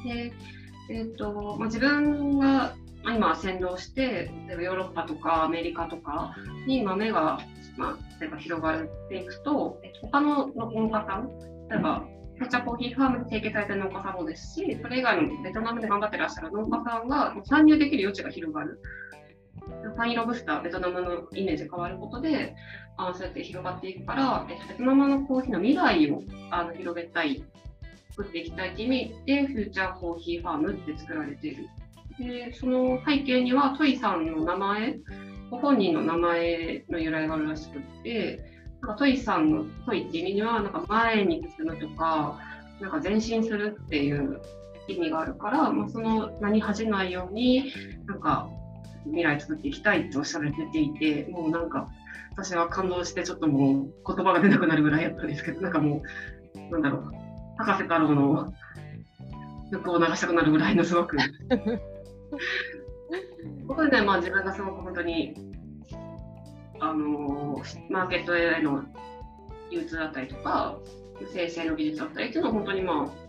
[0.03, 0.33] で
[0.87, 2.75] えーとまあ、自分が
[3.05, 6.35] 今先導して例えばヨーロッパとかアメリカとか
[6.67, 7.39] に豆が、
[7.75, 11.29] まあ、例えば広がっていくと他の農家さん
[11.69, 12.05] 例えば
[12.37, 18.81] フェチャコーヒーファームで提携されてる農家さんもですしそれ以外のベトナムで頑張ってらっしゃる農家さんが参入できる余地が広がる。
[19.95, 22.55] ファインロブスター、ベトナムのイメージが変わることで、
[22.97, 26.21] あそうやって広がっていくから、ベトナムのコーヒーの未来を
[26.51, 27.43] あの広げたい、
[28.11, 31.67] 作っていきたいという意味で、フューチャーコーヒーファームって作られている。
[32.19, 34.99] で、その背景には、トイさんの名前、
[35.49, 42.39] ご本人の名前の由来があるらしくて、なんかトイさんのトイっていう意味には、なんか前に進むとか、
[42.79, 44.41] なんか前進するっていう
[44.87, 47.71] 意味があるから、まあ、その名に恥じないように、
[48.05, 48.49] なんか
[49.05, 51.89] 未来作っていきたいっておっしゃられていて、もうなんか、
[52.31, 56.03] 私は感動して、ちょっともう言葉が出なくなるぐらいやったんですけど、なんかも
[56.53, 57.11] う、なんだろう、
[57.57, 58.53] 博士太郎の
[59.71, 61.15] 曲を流したくなるぐらいのすごく。
[63.67, 65.33] ここで、ね、まあ、自分がすごく本当に、
[66.79, 68.83] あのマーケットへの
[69.71, 70.77] 流通だったりとか、
[71.33, 73.25] 生成の技術だったりっていうのは本当にまあ、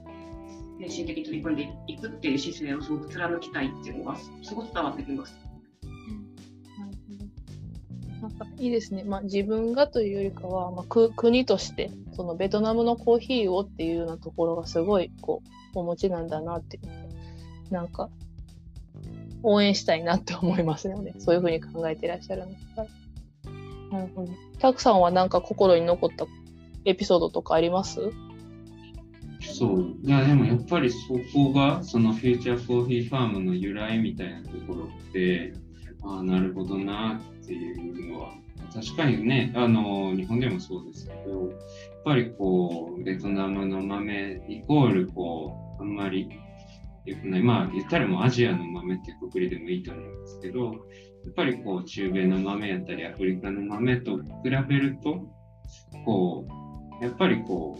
[0.80, 5.34] 精神的に取り組んでいくっていう姿勢をすごく貫きたいっていうのがすごく伝わってきます。
[8.20, 15.42] なんかいいですね、まあ、自分がというよりかは、まあ、く国としてそのベトナムのコーヒーをっていうようなところがすごいこ
[15.74, 16.80] うお持ちなんだなって
[17.70, 18.08] なんか
[19.42, 21.14] 応援したいなって思いますよね。
[21.18, 22.52] そういうふうに考えていらっしゃるの
[23.90, 26.26] なるほどたくさんはなんか心に残った
[26.84, 28.00] エピソードとかあります？
[29.40, 29.94] そう。
[30.02, 30.98] いやでもやっぱりそ
[31.32, 35.52] こがそのフューチャーコーヒーファームの由来みたいなところって
[36.02, 38.32] ああなるほどなっていうのは
[38.72, 41.50] 確かにねあの日本でもそうですけどやっ
[42.04, 46.28] ぱりこうベトナムの豆イコールこうあんまり
[47.04, 47.42] よくない。
[47.42, 50.74] まあ言ったらもうアジアの豆ってくくりでもいいと思うんですけど
[51.30, 54.22] っぱりこう中米の豆やったりアフリカの豆と比
[54.68, 55.26] べると
[56.04, 56.46] こ
[57.00, 57.78] うやっぱりこ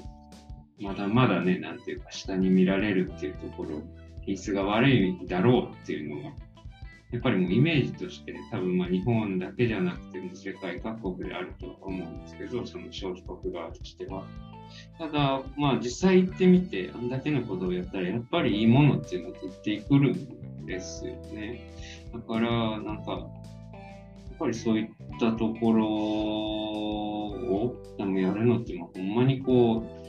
[0.78, 3.82] うまだまだねなんていうか下に見られるっていうところ
[4.22, 6.36] 品質が悪いだろうっていうのが
[7.12, 14.24] やっぱりもうイメージとして多分まあ日本だけじゃなくても世界各国であるとは思うんですけどその消費国側としては。
[14.99, 21.61] ただまあ実際行ってみてあんだけのことをやったらやっぱりいいものっていうのが出てくるんですよね。
[22.12, 24.88] だからなんかやっぱりそういっ
[25.18, 30.07] たところをでもやるのってほんまにこう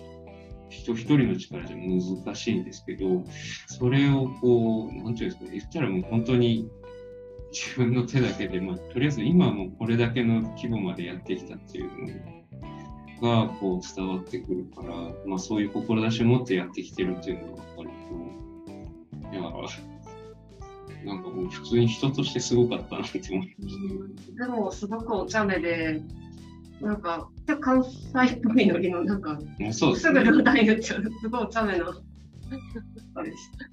[0.69, 3.23] 人一人の力じゃ難しいんですけど、
[3.67, 6.69] それをこう、なんていうんですか、言ったらもう本当に
[7.51, 11.89] 自分の手だけで、まあ、とりあえず今もこれだけの規模までやってきたっていう
[13.21, 14.93] のがこう伝わってくるから、
[15.25, 17.89] まあ、そういう志を持ってやってきてるっていうのが分かる
[19.31, 19.51] と、いや、
[21.05, 23.75] なんかもう普通に人としてすごかったなって思いまし
[24.37, 24.45] た。
[24.45, 26.01] でも、すごくお茶目で、
[26.81, 27.29] なんか、
[27.61, 29.39] 関西っぽいノリの、なんか、
[29.71, 31.85] そうす、ね,、ぐ両断言っちゃう、すごいお茶目な、
[33.15, 33.69] あれでした。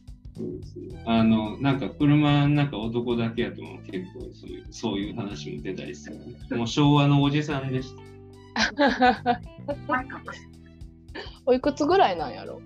[1.06, 6.56] あの、なんか車なんか男だけやとも結構そういうそういう話も出たりする、ね。
[6.56, 9.40] もう昭和のおじさんでした。
[11.46, 12.60] おいくつぐらいなんやろ？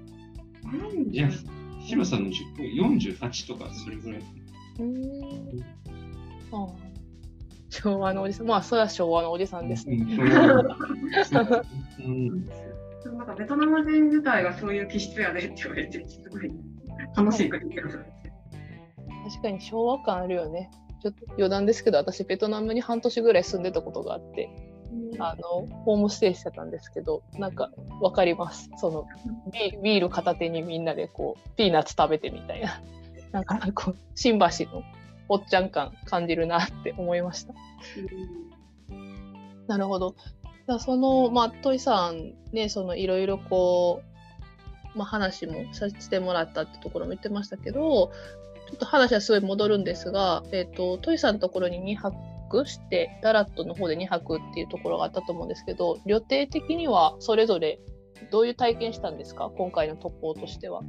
[1.10, 1.28] いや、
[1.80, 4.22] ヒロさんの48とかそれぐらい。
[4.78, 4.96] うん。
[6.52, 6.88] ああ
[7.70, 8.46] 昭和のおじさん。
[8.46, 9.96] まあ、それは昭和のおじさんですね。
[9.98, 10.02] う
[12.02, 12.46] ん、
[13.16, 16.50] なんかベトナム人自体がそういう気質やでって言われて、すごい
[17.16, 20.70] 楽しい国確かに昭和感あるよね。
[21.02, 24.48] ちょっと余談ですけど、私、ベトナムに半年ぐらい住んでたことがあって、
[25.18, 27.70] あのホームステイしてたんですけど、なんか
[28.00, 28.70] 分かります。
[28.78, 29.06] その
[29.52, 32.80] ビビール片手にみんなでこうピーナッツ食べてみたいな、
[33.32, 34.82] なんかこう新橋の
[35.28, 37.54] おっちゃん感感じるなって思いました。
[39.66, 40.14] なるほど。
[40.66, 44.02] だその、まあ、トイさんね、そのいろいろこ
[44.94, 57.78] う、まあ、話もさせてもらったってところも言ってましたけどちょっと話はすごい戻るんですが、えーと、トイさんのところに2泊してダラットの方で2泊っていうところがあったと思うんですけど旅程的にはそれぞれ
[58.30, 59.50] どういう体験したんですか？
[59.56, 60.82] 今回の特攻としては。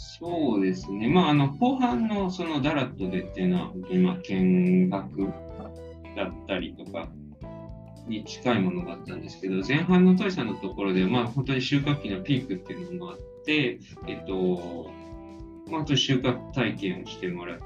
[0.00, 5.26] そうですね、まあ、あの後半のそのダラットでっていうのは、今、見学
[6.16, 7.08] だったりとか、
[8.08, 14.90] に近いものがあったんですけど、前半のトイさんのところで、まあ、本当に収穫期のピークっていうのもあって、えっと、
[15.70, 17.60] まあ、と収穫体験をしてもらう、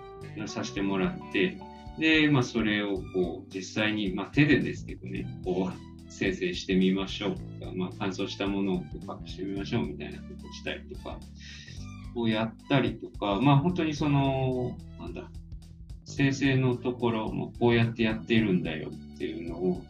[0.49, 1.59] させてもらって、
[1.99, 11.19] で、まあ、それをこう実際に、まあ、手でですけどね、こう生成してみましょうとか、まあ、乾燥したものをパックしてみましょうみたいなことをしたりとか、
[12.15, 15.31] をやったりとか、まあ、本当にその、なんだ、
[16.05, 19.83] 生成のところもこうやってやっているんだよっていうのを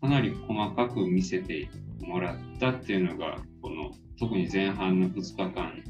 [0.00, 1.68] かなり細かく見せて
[2.00, 5.82] もらったっていうのが、この特に前半の2日間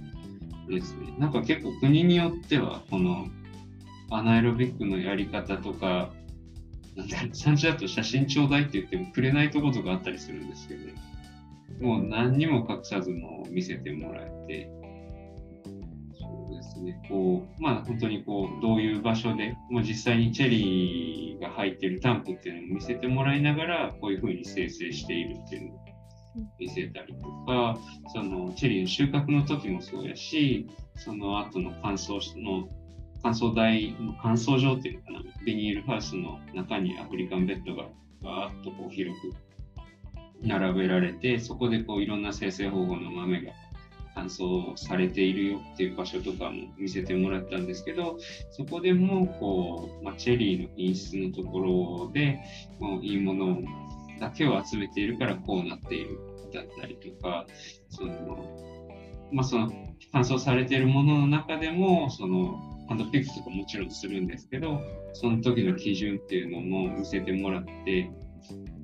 [0.68, 1.14] ですね。
[1.18, 3.26] なんか結構国によっては、この
[4.10, 6.10] アナエロビックのやり方とか、
[6.96, 7.04] な
[7.52, 10.94] んだと写真ちょうだいって言ってもくれないところとかあったりするんですけど、ね、
[11.80, 14.70] もう何にも隠さずも見せてもらえて、
[16.84, 25.78] で、こう、まあ本当にこう、どういう場所で、もう実際にチェリーが入ってるタンクっていうのを見せてもらいながら、こういうふうに生成しているっていうのを
[26.58, 27.78] 見せたりとか、
[28.12, 32.68] そのチェリーの収穫の時もそうやし、その後の乾燥の
[33.22, 37.84] 乾燥台の乾燥場っていうのかな、ビニールハウスの中にアフリカンベッドが
[38.22, 39.32] バーッとこう広く
[40.42, 43.52] 並べられて、そこでこういろんな生成方法の豆が
[44.14, 48.18] 乾燥されているよっていう場所とかも見せてもらったんですけど、
[48.50, 52.40] そこでもこう、まあ、チェリーの品質のところで、
[52.78, 53.62] もういいもの
[54.20, 56.18] だけを集めているからこうなっている
[56.52, 57.46] だったりとか、
[57.88, 58.12] その
[59.32, 59.72] まあ、その
[60.12, 62.58] 乾燥されているものの中でも、その
[62.88, 64.80] ハンドピックとかもちろんするんですけど、
[65.14, 68.10] その時の基準っていうのも見せてもらって、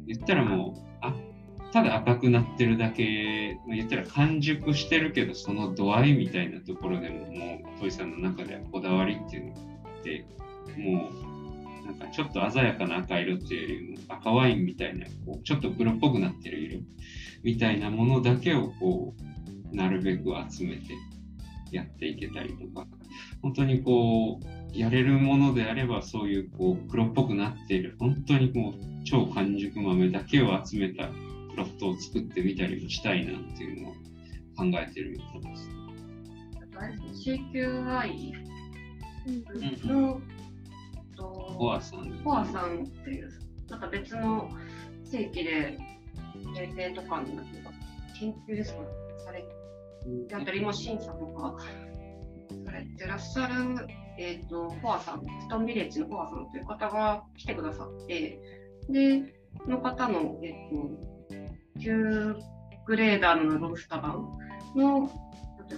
[0.07, 0.88] 言ったらもう、
[1.73, 10.25] ただ赤くなってるだけ、言ったら完熟してるけど、その度合いみたいなところでも、もう、トイさんの中ではこだわりっていうのがあって、
[10.79, 11.11] も
[11.83, 16.81] う、なんかちょっと鮮やかな赤色っていうよりも、赤ワインみたいな、こうちょっと黒っぽくなってる色
[17.43, 19.15] みたいなものだけを、こ
[19.73, 20.95] う、なるべく集めて
[21.71, 22.87] やっていけたりとか、
[23.43, 31.11] 本当にこう、やれるものであれば、そういうこう黒っぽくなっている、本当にこう、超完熟豆だけを集めた
[31.59, 33.93] ロフトを作ってみたりもしたいなっていうのを
[34.57, 35.25] 考えてるみた
[36.89, 37.31] いです。
[37.31, 38.33] CQI
[39.87, 40.21] の、
[41.59, 42.23] コアさん。
[42.23, 43.29] コアさんっていう、
[43.69, 44.49] また別の
[45.05, 45.77] 地域で
[46.57, 47.27] 衛星とかの
[48.19, 48.83] 研究ですか
[49.25, 49.43] され
[50.29, 51.57] てあったり、も審査とか
[52.65, 58.39] されてらっしゃる、えーと、コアさん、ストンビレッジのコアさんという方が来てくださって、
[58.89, 59.35] で、
[59.65, 61.18] その方の、えーと
[61.79, 62.37] 9
[62.87, 64.27] グレーダーのロブスター版
[64.75, 65.11] の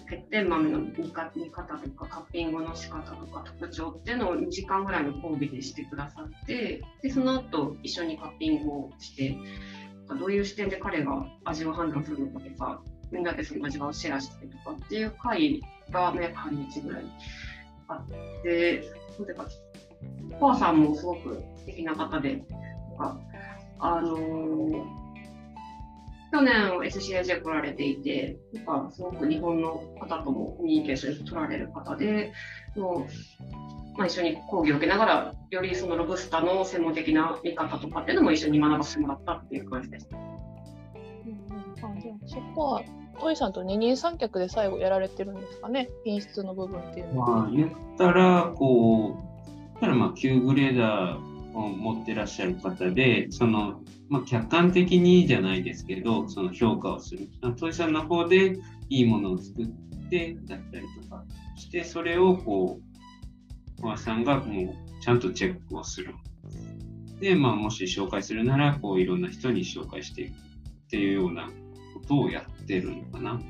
[0.09, 1.11] 欠点豆の煮
[1.51, 9.36] 方とかカッピングの仕方とか特徴っていうのを2時間ぐらいの講義でしてくださってでその後一緒にカッピングをして
[10.09, 17.05] どういう視点で彼が味を判断するのかとかみんなでその味をシェアしたりとかっていう会が約半日ぐらい
[17.88, 18.84] あって、
[20.38, 23.20] コアさんもすごく素敵な方で、なんか
[23.80, 24.99] あのー、
[26.33, 32.33] 去年 SCAJ 来られていて、なんかすごく日本の方ともコミュニケーション取られる方で、
[32.76, 33.61] もう
[33.97, 40.16] まあ、一緒に講義を受けながら、よりそのロブスターの専門的な見方とかっていうのも一緒に学ばせてもらったっていう感じでした。
[40.16, 42.83] うんうん、あでもそこは
[43.20, 47.28] トイさんと二人三脚で最後やられてるんですかね、品質の部分っていうのは。
[47.28, 49.18] まあ、言ったら、こ
[49.76, 51.30] う、ただまあ、旧グレーダー
[51.64, 57.28] を持ってらっしゃる方で、その、まあ、客観的にじゃないですけど、その評価をする。
[57.58, 58.56] トイさんの方で
[58.88, 59.66] いいものを作っ
[60.08, 61.24] てだったりとか
[61.56, 62.80] して、それをこ
[63.78, 66.14] う、コアさんがもうちゃんとチェックをする。
[67.20, 70.36] で、まあ、もし紹介するなら、こう、いろんな人に紹介していくっ
[70.90, 71.48] ていうような
[71.94, 73.40] ことをやってるのかな。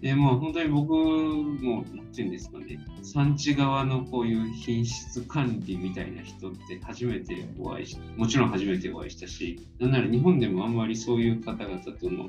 [0.00, 12.28] でも本当に僕も、なんていうんですかね、産地側のこういう品質管理みたいな人って初めてお会いし、もちろん初めてお会いしたし、なんなら日本でもあんまりそういう方々との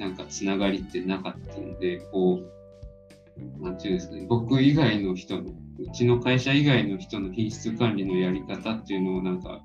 [0.00, 9.60] なんかつながりってなかったので、こう、なんていうんですかね、僕以外の人の、うちの会社以外の人の品質管理のやり方っていうのをなんか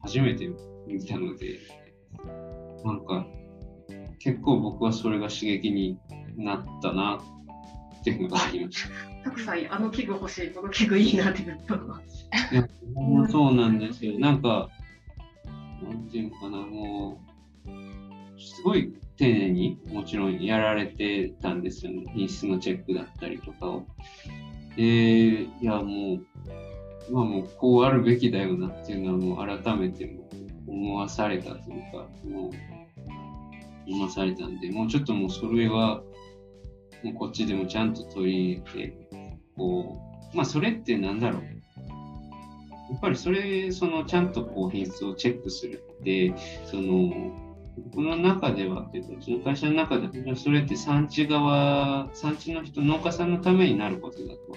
[0.00, 0.48] 初めて
[0.86, 1.60] 見たので、
[2.84, 3.26] なんか
[4.18, 5.98] 結構僕はそれが刺激に
[6.38, 7.18] なったな
[8.00, 9.30] っていうのがありました。
[9.30, 12.00] たくさんあの器具欲しい、この器具いいなって言ったのは。
[13.28, 14.18] そうなんですよ。
[14.18, 14.68] なんか、
[15.82, 17.20] なんていうのかな、も
[17.66, 22.04] う、すごい丁寧にもちろんやられてたんですよね。
[22.14, 23.86] 品質のチェックだったりとかを。
[24.76, 30.28] で、いやもう、まあもうこうあるべきだよなっていうのはもう改めても
[30.68, 36.02] 思わされたというか、もう思わされたんで、もうちょっともうそれは、
[37.02, 39.08] もうこっちでもちゃんと取り入れて、
[39.56, 40.00] こ
[40.32, 41.42] う、まあそれってなんだろう。
[41.42, 46.32] やっぱりそれ、そのちゃんとこう品質をチェックするって、
[46.64, 47.12] その、
[47.94, 54.56] この中ではっていうか、うちの会社の中では、それって産地側、産地の人、農家さんのためになることだと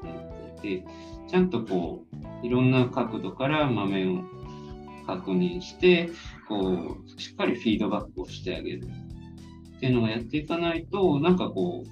[0.00, 0.86] 思っていて、
[1.28, 2.04] ちゃんとこ
[2.42, 4.20] う、いろんな角度から豆を
[5.06, 6.10] 確認して、
[6.48, 8.88] こう、しっかりフィードバックをしてあげる
[9.82, 11.88] っていうのをやっていかないと、なんかこう、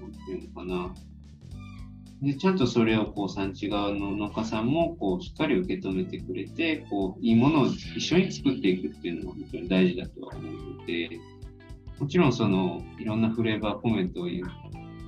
[0.00, 0.94] なんていうのかな。
[2.22, 11.10] で、ちゃんとそれをこう産地側の農家さんもこうしっかり受け止めてくれて、こういいものを一緒に作っていくっていうのが本当に大事だとは思うので、
[11.98, 14.28] もちろんそのいろんなフレーバーコメントを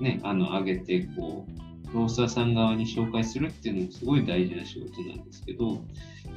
[0.00, 1.46] ね、あの上げてこ
[1.92, 5.84] うローサーさん側に紹介するっていうのもすごい大事な仕事なんですけど、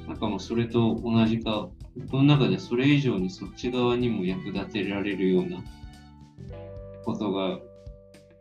[0.08, 1.70] なんかもうそれと同じか、
[2.12, 5.64] この中でそれ以上にそっち側にも役立てられるような
[7.04, 7.60] ことが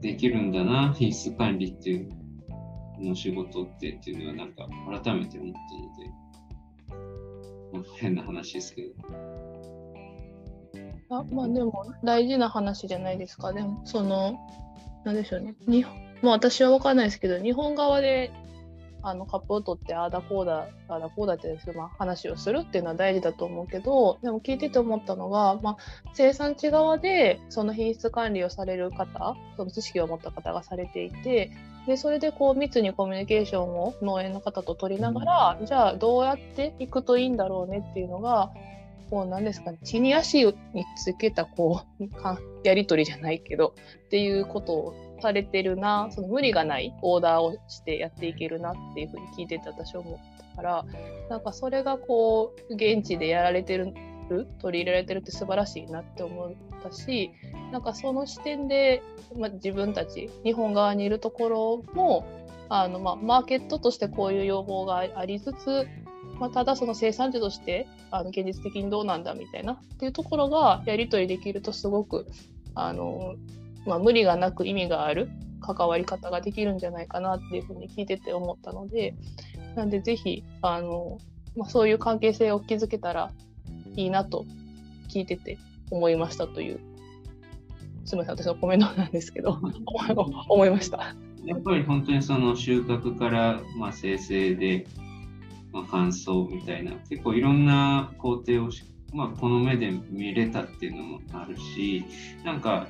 [0.00, 2.08] できるんだな、品質管理っていう
[3.00, 4.68] の仕事ってっていうのはなんか
[5.02, 5.52] 改めて思っ
[6.90, 7.00] たの
[7.72, 8.90] で、なんか変な話ですけど。
[11.10, 13.52] あまあでも大事な話じゃないですか。
[13.52, 14.38] でもその、
[15.04, 15.54] なんでしょうね。
[15.66, 18.32] 日本もう私は分かんないですけど、日本側で
[19.06, 25.76] あのカップを取ってああだこうだああだこうだってまあ、話をするっていうのは大事だと思うけどでも聞いてて思ったのが、まあ、
[26.14, 31.52] 生産地側でその品質管理をされる方その知識を持った方がされていて
[31.86, 38.50] でそれでこう密にコミュニケーションを農園の方と取りながら、じゃあどうやっていくといいんだろうねっていうのが
[39.10, 40.54] こうなんですかね地に足に
[40.96, 42.04] つけたこう
[42.64, 43.74] やり取りじゃないけど
[44.06, 50.18] っていうことをされてるなその無理がないオーダーをしてやっていけるなっていうふうに聞いてて私は思っ
[50.50, 50.84] たから
[51.28, 53.94] なんかそれがこう現地でやられてる
[54.60, 56.52] 取り入れられてるって素晴らしいなって思っ
[56.82, 57.30] たし
[57.72, 59.02] なんかその視点で、
[59.36, 62.26] まあ、自分たち日本側にいるところも
[62.68, 65.86] あの、まあ、マーケットとしてこういう要望がありつつ、
[66.38, 72.26] まあ、ただその生産地としてあの現実的にどうなんだみたいなっていうところがやり取りできるとすごく
[72.74, 73.34] あの
[73.86, 75.28] まあ、無理がなく意味がある
[75.60, 79.14] 関わり方ができるんじゃないかなっていうふうに聞いてて思ったので
[79.74, 81.18] なんでぜひあの、
[81.56, 83.30] まあ、そういう関係性を築けたら
[83.96, 84.44] いいなと
[85.08, 85.58] 聞いてて
[85.90, 86.80] 思いましたという
[88.04, 89.58] すみません私のコメントなんですけど
[90.48, 91.14] 思いました。
[91.44, 94.86] やっぱり本当にその収穫から、まあ、生成で、
[95.72, 98.70] まあ、乾燥みたいな結構いろんな工程を
[99.12, 102.04] まあ、この目で見れたっていうのもあるし
[102.44, 102.88] なんか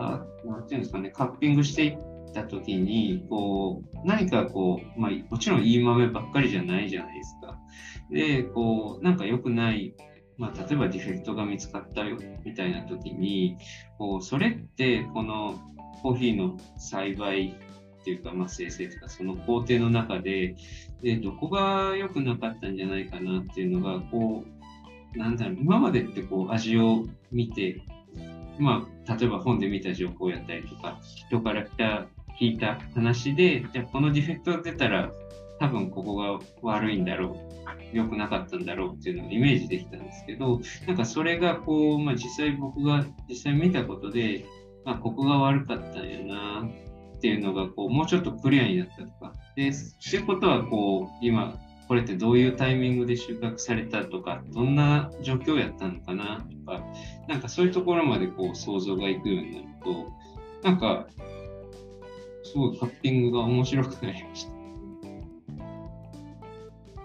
[0.00, 1.96] さ、なんていうんですかね、カッピングしていっ
[2.32, 7.58] た時に、こう、何かこう、まあ、もちろんいい豆ばっかりじゃないじゃないですか。
[8.10, 9.94] で、こう、なんか良くない、
[10.38, 13.58] まあ、例えばディフェクトが見つかったよ、みたいな時に、
[13.98, 15.60] こう、それって、この
[16.02, 17.48] コーヒーの栽培
[18.00, 20.54] っていうか、まあ、生成とかその工程の中で
[21.02, 24.44] でどこが良くなかったんじゃないかなっていうのがこ
[25.14, 27.82] うなんだろう今までってこう味を見て、
[28.60, 32.06] まあ、例えば本で見た情報やったりとか人から来た
[32.40, 35.10] 聞いた話でじゃあこのディフェクトが出たら
[35.58, 37.36] 多分ここが悪いんだろ
[37.92, 44.44] う良くなかったんだろうっていうのをイメージできたんですけどなんかそれがこう、まあ、実際僕が実際見たことで、
[44.84, 46.68] まあ、ここが悪かったんやな
[47.16, 49.34] っていうのがこうもうちょっとクリアになったとか。
[49.56, 51.58] でっていうことはこう今
[51.90, 56.84] これってどういうタイミングで収穫されたとかどんな状況やったのかなとか
[57.26, 60.12] なんかそういうところまでこう想像がいくようになると
[60.62, 61.08] なんか
[62.44, 64.52] すごいカッティングが面白くなりました。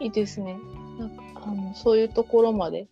[0.01, 0.55] いいですね。
[0.99, 2.87] なんかあのそういうところまで、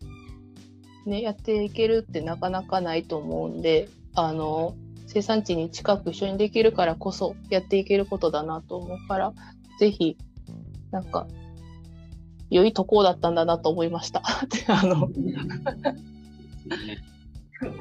[1.06, 4.76] ね、やっていけるってなかなかないと思うんであの
[5.06, 9.34] 生産地に近く一緒にできるからこそやっていけることだなと思うから
[9.78, 10.18] ぜひ
[10.90, 11.28] なんか
[12.54, 14.22] 良いとこだったんだなと思いました。
[14.68, 15.14] あのこ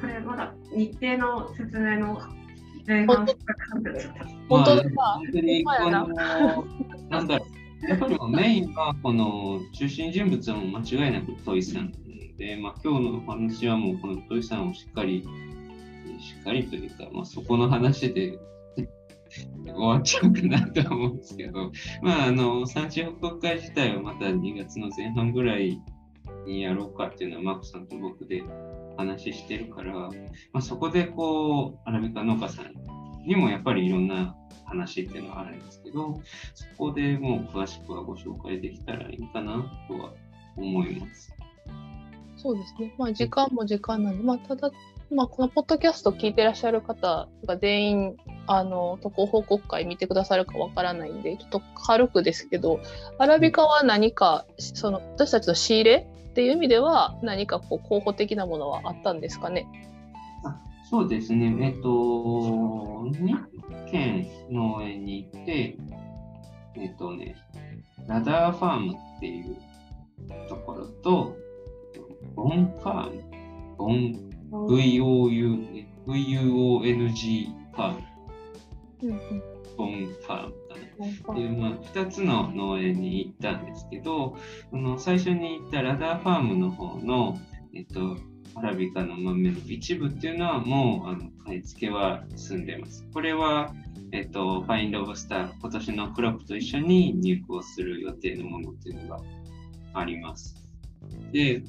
[0.07, 2.19] れまだ日程の説明の
[2.87, 3.25] 前半
[4.49, 4.83] 本当だ。
[4.89, 6.07] 本当にこの
[7.09, 7.47] なんだろう
[7.87, 11.91] やっぱりメインはこの中心人物はもう間違いなくトイさん
[12.37, 15.23] で、まあ、今日のお話はもうこのトイさんをしっかり、
[16.19, 18.39] しっかりというか、まあ、そこの話で
[19.65, 21.71] 終わっちゃうかなと思うんですけど、
[22.01, 25.81] まあ、あの産地報告会自体はまた2月の前半ぐらい
[26.45, 28.43] にやろうかっていうのはマークさんと僕で
[28.97, 30.09] 話してるから、ま
[30.53, 32.73] あ、そこでこうアラビカ農家さん
[33.25, 36.21] にもやっぱりいろんな話っていうのはあるんですけど、
[36.53, 40.13] そこでもう詳しくはご紹介できたらいいかなとは
[40.57, 41.31] 思います。
[42.35, 42.93] そうですね。
[42.97, 44.71] まあ時間も時間なんで、まあただ、
[45.13, 52.79] まあこのポッドキャスト聞いてらっしゃる方が全員、あの、渡航報告会見てくださるかわからないんで、ちょっと軽くですけど、
[53.17, 59.67] アラビカは何か、その私たちの仕入れっていう意味では何かこう候補的なものはあったんですかね？
[60.89, 63.09] そうですね、えっと、2
[63.89, 65.77] 軒農園に行って、
[66.75, 67.35] えっとね、
[68.07, 69.57] ラダーファームっていう
[70.49, 71.35] ところと、
[72.35, 73.23] ボンファーム、
[73.77, 79.43] ボン、VOU、VUONG ファーム、
[79.75, 80.53] ボンファーム。
[80.53, 84.37] っていう、まあ、2つの農園に行ったんですけど、
[84.69, 87.39] その最初に行ったラダーファームの方の、
[87.73, 88.17] えっと、
[88.55, 93.05] アラビカの豆の一部っていうのはもうあの買い付けは済んでます。
[93.11, 93.73] これは、
[94.11, 99.23] えっと、ファインド・オブ・スター、今年のクロップと一緒に入稿する予定のものっていうのが
[99.93, 100.55] あります。
[101.31, 101.65] で、こ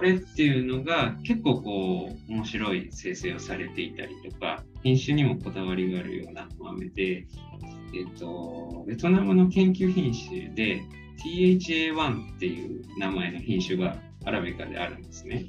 [0.00, 7.26] れっていうのが結構こう面白い生成をされていたりとか、品種にもこだわりがあるような豆で、
[7.94, 10.82] えっと、ベトナムの研究品種で
[11.24, 15.44] THA1 っていう名前の品種がアラビカであるんですね。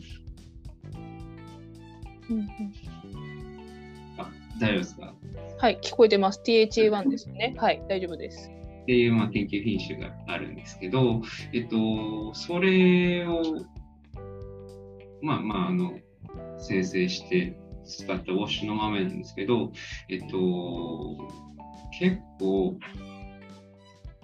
[2.30, 2.48] うんうん、
[4.18, 4.30] あ、
[4.60, 5.14] 大丈夫ですか？
[5.60, 6.42] はい、聞こえてます。
[6.46, 7.56] THA1 ですね。
[7.58, 8.50] はい、大丈夫です。
[8.84, 11.22] っていう、まあ、研究品種があるんですけど、
[11.54, 13.42] えっと、それを、
[15.24, 15.98] まあまあ、あの、
[16.60, 17.56] 生成して
[17.86, 19.72] 使ったウォッシュの豆なんですけど、
[20.10, 21.18] えっと、
[21.98, 22.78] 結構、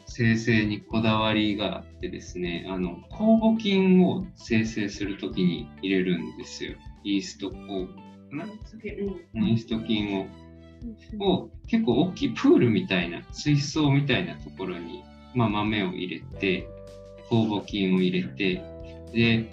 [0.05, 6.73] 生成にこだわりがあってですね、あの、酵母菌を生成するときに入れるんですよ。
[7.05, 8.09] イースト酵母
[9.47, 10.27] イースト菌を。
[11.19, 15.03] を結構大きいプールみたいな水槽みたいなところに、
[15.35, 16.69] まあ、豆を入れて
[17.29, 18.63] 酵母菌を入れて
[19.13, 19.49] で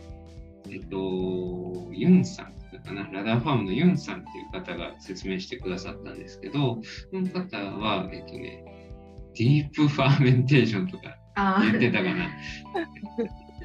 [0.71, 2.47] えっとユンさん
[2.85, 3.09] かな？
[3.11, 8.65] ラダーファームのユンさんっていう方が説明してくださったんですけどその方はえっとね
[9.37, 11.17] deep fermentation とか
[11.63, 12.29] 言ってたかな？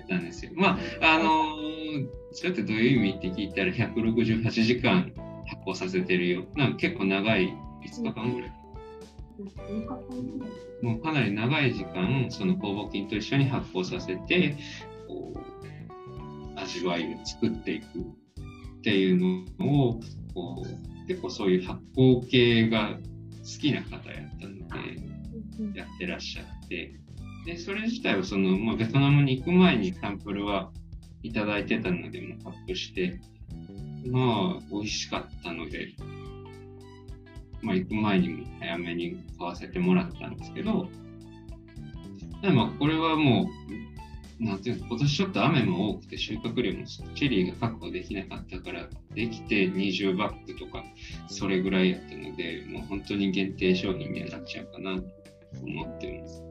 [0.10, 0.52] なんですよ。
[0.56, 5.14] まあ、あのー、それってどういう意味って聞いたら168時間
[5.48, 6.44] 発酵させてるよ。
[6.56, 7.54] なんか結構長い
[7.86, 8.52] 5日間ぐらい。
[10.82, 14.58] もうかなり長い時間、その酵母菌と一緒に発酵させて、
[15.08, 15.40] こう
[16.62, 17.86] 味わいを作っていく。
[17.86, 20.00] っていうのを、
[20.34, 22.98] こう結構そういう発酵系が
[23.44, 24.56] 好きな方やったの
[25.74, 26.96] で、やってらっしゃって、
[27.46, 30.72] で、それ自体はその、まあ、ベトナムに行く前にサンプルは
[31.24, 33.20] いただいてたので、もアップして、
[34.08, 35.90] まあ、美味しかったので、
[37.62, 40.88] まあ、行く前にも早めに買わせてもらったんですけど、
[42.42, 43.91] でまあ、これはもう、
[44.42, 50.84] なんていうの今年ちょっと雨も多くて収穫量もチェリーが確保できなかったからできて20バッグとか
[51.28, 55.04] それぐらいやったのでもう本当に限定商品になっちゃうかなと
[55.64, 56.44] 思ってます。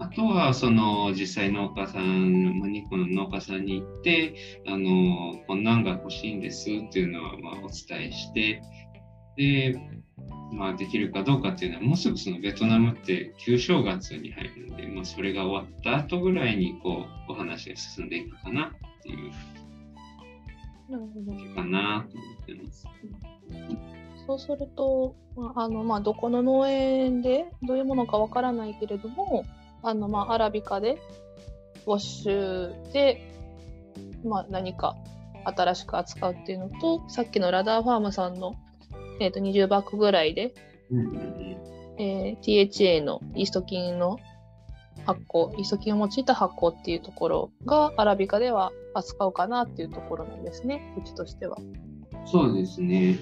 [0.00, 4.34] あとはその実際農家さん、まあ、2個の農家さんに行って
[4.66, 8.62] あのこんなんが欲しいんですっていうのはまあお伝えして
[9.36, 9.78] で
[10.50, 14.76] まあ、できるかどうかっていうのはもうすぐそのベトナムって旧正月に入るの
[15.08, 19.32] それが終わった後ぐらいにこうお話が進んでいくかなっていう。
[21.54, 22.86] かなと思ってます。
[24.26, 25.16] そうすると、
[25.54, 29.44] あのまあ、どこの農園でどういうものかわからないけれども
[29.82, 30.98] あの、まあ、アラビカで
[31.86, 33.30] ウォッシュで、
[34.24, 34.96] まあ、何か
[35.44, 38.56] 新しく扱うっていうのとさっきのラダーファームさんの
[39.20, 40.54] えー、と20バッグぐらいで、
[41.98, 44.18] えー、THA のイースト菌の
[45.08, 51.56] 発酵、イースト菌を用いた発酵っていうところがアラビカでは扱うかなっていうところなんですね、うちとしては。
[52.26, 53.18] そうですね。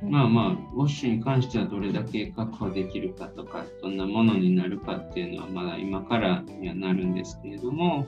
[0.00, 8.06] まあまあ、ウォッシュに関してはどれだけ確保できるかとか、どんなものになるかっていうのはまだ今からにはなるんですけれども、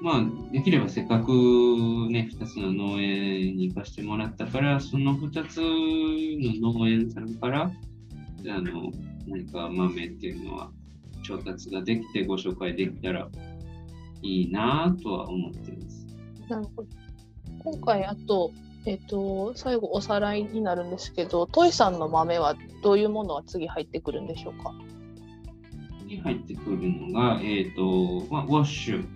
[0.00, 1.28] まあ、できればせっかく
[2.08, 8.92] ね、2つの農園に行かせてもらったから、その2つの農園さんから、あの、
[9.26, 10.70] 何か豆っていうのは
[11.28, 13.28] 調達ができてご紹介できたら
[14.22, 16.06] いいなとは思ってます。
[16.48, 16.88] なるほど。
[17.58, 18.52] 今回、あと、
[18.86, 24.72] えっ、ー、と、最後おさらいになるんですけど、トイさんの豆はどういうものが次入ってくるんでしょうか？
[26.00, 29.06] 次入ってくるのが、えっ、ー、と、まあ、ウォッシュ、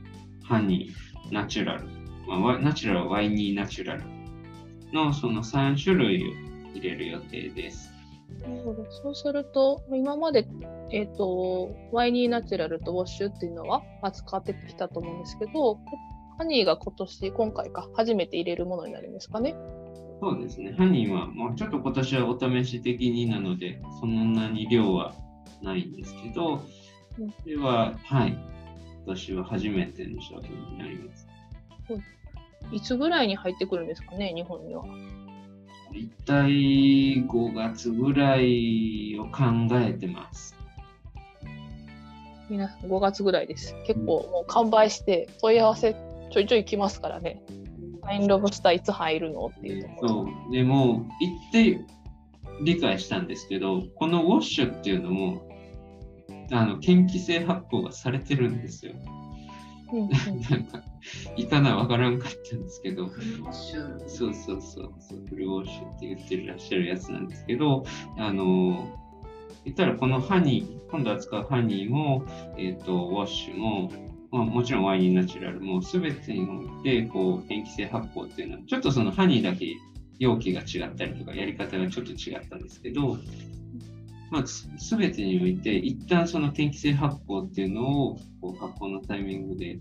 [0.43, 1.87] ハニー、ナチュラル、
[2.29, 4.05] まあ、ナチュラル、ワイニーナチュラル
[4.93, 6.27] のその3種類を
[6.75, 7.92] 入れる予定です。
[8.41, 10.47] なるほどそうすると、今まで、
[10.91, 15.79] えーと、ワイニーナチュラルとウォッシュっていうのは扱ってきたと思うんですけど、
[16.39, 19.55] ハニーが今年、今回か、初めて入れるものになるんですかね？
[20.21, 25.15] そうですね、ハニーはもうちょっと今年はお試し的になので、そんなに量は
[25.63, 26.63] ないんですけど、こ
[27.45, 28.39] れは、はい、
[29.07, 31.29] 私は初めての商品になります。
[32.71, 34.85] いつぐらいに入ってくるんですかね、日本には？
[35.95, 40.57] 一体5月ぐらいを考えてます。
[42.49, 43.75] 皆さん5月ぐらいです。
[43.87, 45.95] 結構もう完売して問い合わせ
[46.31, 47.43] ちょいちょい来ますからね。
[48.03, 50.09] パインロブスターいつ入るのっていうところ。
[50.09, 50.53] そう。
[50.53, 51.81] でも、行って
[52.63, 55.49] 理解したんですけど、このウォッシュっていうのも
[56.51, 58.93] あの嫌気性発酵がされてるんですよ。
[60.51, 60.83] なんか
[61.37, 63.11] いかなわからんかったんですけど、
[64.07, 67.85] そうそうそうそう、フルウォッシュって言ってらっしゃるやつなんですけど、
[68.17, 68.99] あの、
[69.65, 72.25] 言ったらこのハニー、今度扱うハニーも、
[72.59, 73.93] えっ、ー、と、ウォッシュも、
[74.31, 79.77] まあ、もちろんワインナチュラルも全てにおいて、こう、塩基性発酵っていうのは、ちょっとそのハニーだけ
[80.19, 83.19] 容器が違ったりとか、やり方がちょっと違ったんですけど、
[84.31, 89.79] まあ、全てにおいて、一旦その天気性発酵っていうのをこう発酵のタイミングで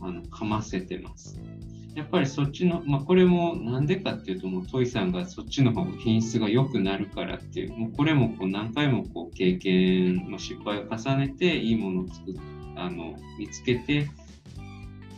[0.00, 1.40] あのかませてます。
[1.94, 12.34] やっぱりそっちの、まあ、これもなんでかっていうと、もうトイさんがそっちの方が品質が良くなるからっていう、もうこれもこう何回もこう経験、まあ、失敗を重ねていいものを作
[12.76, 14.08] あの見つけて、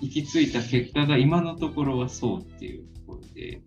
[0.00, 3.60] 行き着いた結果が今のところはそうっていうところで、やっ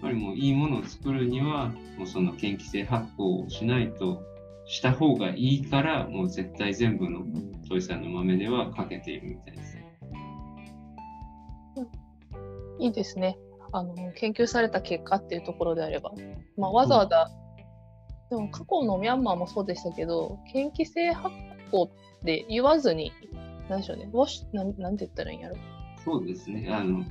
[0.00, 4.22] ぱりもういいものを作るには、もうその嫌気性発酵をしないと、
[4.66, 7.24] した方がいいから、もう絶対全部の
[7.68, 9.73] トイさんの豆ではかけているみたいです。
[12.78, 13.38] いいですね。
[13.72, 16.12] あの研究された結果っていうところであれば、
[16.56, 17.28] まあ、わざわざ、
[18.30, 21.34] うん、でも過去のミャンマーもそうでしたけど、嫌気性発
[21.72, 21.90] 酵っ
[22.24, 23.12] て言わずに、
[23.68, 25.56] 何でしょうね、ウォッシュなんなんて言ったらいいんやろ。
[26.04, 26.68] そうですね。
[26.70, 27.04] あの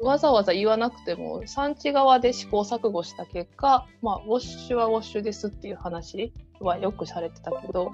[0.00, 7.92] わざわざ言わなくても産地側で試行錯誤した結果、まあ、ウォッシュはウォッシュですっていう話はよくされてたけど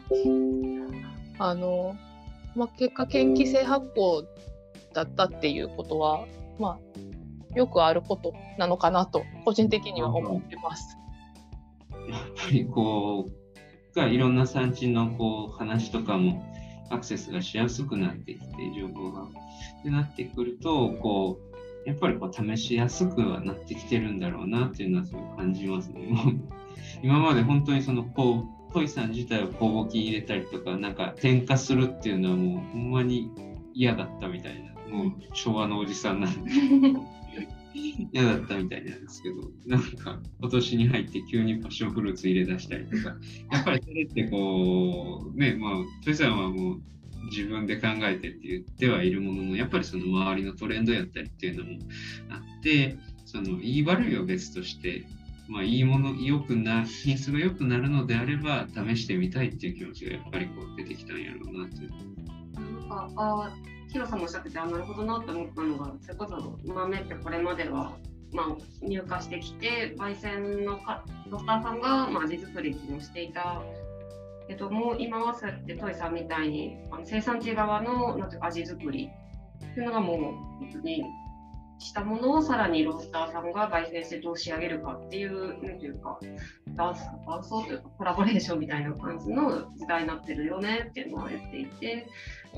[1.38, 1.94] あの、
[2.56, 4.24] まあ、結果嫌気性発酵
[4.94, 6.26] だったっていうことは、
[6.61, 6.78] ま
[7.52, 10.96] あ、よくあることなのかなと個人的には思ってます。
[12.08, 16.44] やっぱりこうがいろんな産地のこう話とかも
[16.90, 18.46] アクセスがしやすくなってきて
[18.76, 19.22] 情報が。
[19.80, 21.38] ってなってくるとこ
[21.86, 26.02] うやっぱりこう試しやすくはなってきてるんだろうなっていうのはすごい感じますね。
[27.02, 33.30] 今まで本当にそのこうトイさん自体を酵母菌入れたりとかなんか添加するっていうのはもうほんまに
[33.72, 36.51] 嫌だったみたいなもう昭和のおじさんなんで
[38.12, 43.16] 嫌だったみたいなんですけどなんか今年に入って急にパッションフルーツ入れ出したりとか
[43.53, 45.72] やっぱりそれってこうねまあ
[46.05, 46.82] トイさんはもう
[47.26, 51.78] 自分で考えてって言ってはいるもののやっぱりその周りのトレンドやったりっていうのも
[52.30, 55.05] あってその言い悪いを別として
[55.51, 61.91] まあ、いいもの、良くな、品質が良くなるのであれば、試してみたいっていう気持ちがやっぱりこう出てきたんやろうなっていう。
[62.88, 63.53] なんか、あ
[63.91, 67.97] ヒロさんもおっしゃってて、あ、なるほどなって思ったのが、それこそ豆ってこれまでは、
[68.32, 68.47] まあ、
[68.82, 73.62] 入荷してきて、焙煎のかロスターさんが、まあ、味作りをしていた。
[74.51, 79.09] けども、今はそうやってトイさんみたいに、あの生産地側のなんていうか味作り
[79.72, 81.05] っていうのがもう、本当に
[81.78, 86.18] したものをさらにロスターさんが焙煎してどう仕上げるかっていう、なんていうか、
[86.76, 86.95] 伴
[87.43, 92.07] 奏というかコラボレーションみたいな感じの時代になってるよねっていうのを言っていて、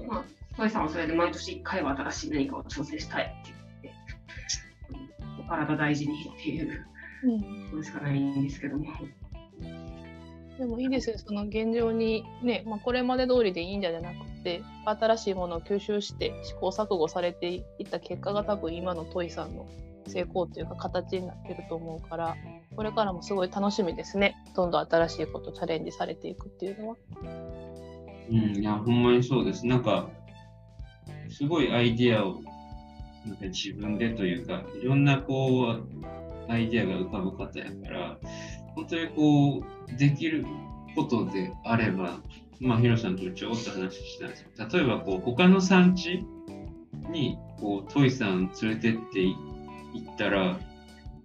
[0.08, 0.24] まあ、
[0.56, 6.86] トイさんはそれで毎年1回は新しい何かを挑戦したいって言って、お体大事にっていう
[7.70, 8.86] ことしかないんですけども。
[10.58, 19.66] でもいいですよ、その現状にね、まあ、これまで通りでいいんじゃなくて、新しいものを吸収して試行錯誤されていった結果が多分今のトイさんの
[20.06, 22.36] 成功というか形になってると思うから、
[22.76, 24.36] これからもすごい楽しみですね。
[24.54, 26.96] どんどん新しいことチャレンジされていくっていうのは。
[28.30, 29.66] うん、いや、ほんまにそうです。
[29.66, 30.08] なんか、
[31.32, 32.42] すごいアイディアを
[33.26, 35.76] なんか自分でというか、いろんなこ
[36.48, 38.18] う、アイディアが浮かぶ方やから、
[38.74, 40.44] 本当にこう、できる
[40.94, 42.20] ことであれば、
[42.60, 46.24] まあ、ヒロさんとちょっと話したんですけど、例えばこう、他の産地
[47.10, 50.58] に、こう、トイさん連れてっていったら、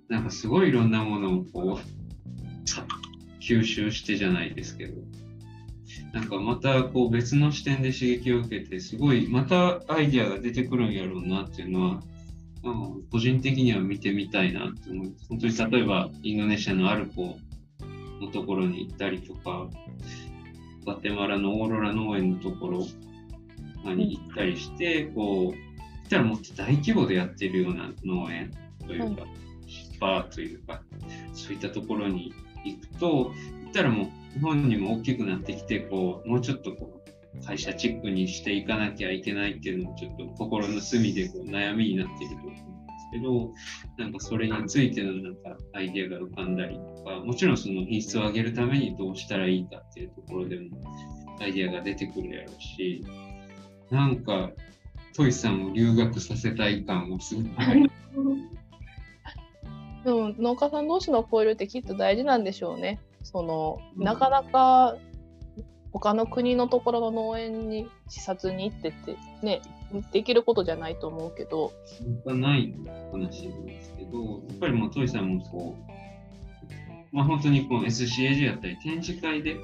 [0.07, 1.97] なんかすごいいろんなものをこう、
[3.41, 5.01] 吸収してじゃないですけど、
[6.13, 12.01] なんかまたこう別の視点で刺激を受けて、すごいまたアイディアが出てくるんやろうなっていうのは、
[12.63, 15.27] うん、個人的には見てみたいなって思います。
[15.29, 17.37] 本当に例えばインドネシアのアルコ
[18.21, 19.69] のところに行ったりとか、
[20.85, 28.51] ガテマラのオーロラ農園のところに行ったりして、こう、行ったらもっと大規模でやってるような農園
[28.85, 29.23] というか、
[29.67, 30.81] スパーというか、
[31.33, 32.33] そういったところに
[32.63, 42.65] 行くと、行ったらもう日本にも大きくなってきて、こう、もうちょっとこう、会社チックにしていかなきゃいけないっていうのもちょっと心の隅でこう悩みになっていると思うんです
[43.11, 43.51] けど、
[43.97, 50.69] なんかそれについてのなんかアイデアが浮かんだりとか、もちろんその品質を上げるためにどうしたらいいかっていうところでも
[51.39, 53.03] アイデアが出てくるやろうし、
[53.89, 54.51] なんか
[55.15, 57.45] トイさんを留学させたい感もすごい。
[60.05, 62.99] でも農家さん同士の交流ってきっと大事なんでしょうね。
[63.27, 64.95] そのなかなか
[65.91, 69.61] 他の国のところの農園に視察に行ってってね
[70.13, 71.73] できることじゃないと思うけど。
[72.25, 72.73] ない
[73.11, 79.57] 話なんですけどやっぱりもうトイさんもこう、まあ、本当にこう SCAG やったり展示会で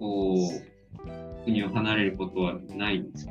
[0.00, 3.28] こう国を離れることはないんです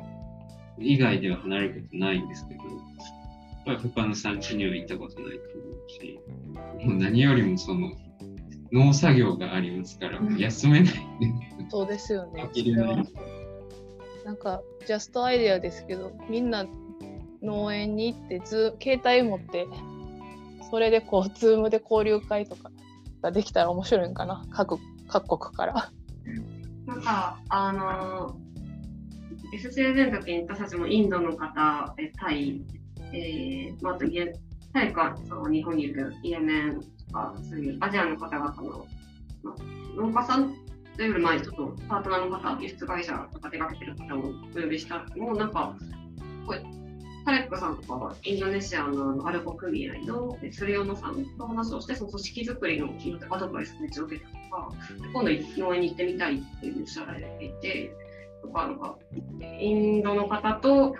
[0.78, 2.70] 以外では離れることないんですけどやっ
[3.66, 6.20] ぱり他の産地には行ったことないと思うし
[6.86, 7.90] もう何よりもその
[8.72, 12.48] 農作業がありますから、休めない、ね、そうですよね。
[14.24, 16.66] なんか、 just idea ですけど、みんな
[17.42, 19.66] 農園に行ってず、携帯持って、
[20.70, 22.70] それでこう、ズームで交流会とか
[23.22, 25.92] ができたら面白いんかな、各各国から。
[26.86, 28.36] なんか、あの、
[29.54, 32.62] SCAJ の時に私たちもインドの方、えタイ、
[33.12, 34.06] えー、まあ、あと、
[34.72, 36.80] タイか、その日本にいるイエメン
[37.12, 38.86] か、そういうアジアの方々の、
[39.42, 39.54] まあ、
[39.96, 40.54] 農家さん
[40.96, 45.76] というより前、ちょっとパートナーの方、輸出会社とか手がけてる方をお呼びしたもうなんか、
[46.46, 46.62] これ、
[47.26, 52.88] タレックさんとかはインドネシアのアルコ組合のスリオノさんと話をして、その組織作りの
[53.30, 54.68] アドバイスめっちゃ受けたとか、
[55.12, 57.92] 今度農園に行ってみたいっていうおっしゃられていて、
[58.42, 58.96] とか、なんか、
[59.60, 60.94] インドの方と、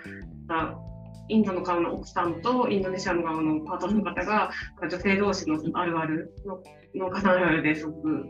[1.29, 4.51] インドの側の奥さんとインドネシアの側のパートナーの方が
[4.81, 6.63] 女性同士のあるあるの
[6.95, 8.27] 農家さんあるあるですごく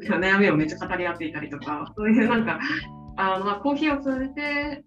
[0.00, 2.60] 悩みをめっちゃ語り合っていたりとかそういうなんか
[3.16, 4.84] あのコーヒーを通じて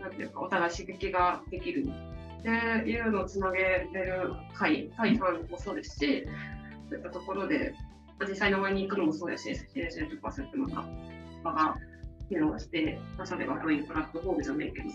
[0.00, 1.88] なんていうかお互い刺激ができる
[2.40, 2.48] って
[2.88, 6.26] いうのをつなげれる会会さんもそうですし
[6.88, 7.74] そういったところで
[8.28, 10.84] 実際の上に行くのもそうですし SCSL とかそういったまた
[11.42, 11.76] 場が
[12.28, 14.88] 機能して他社ではそういうプラットフォームじゃないけど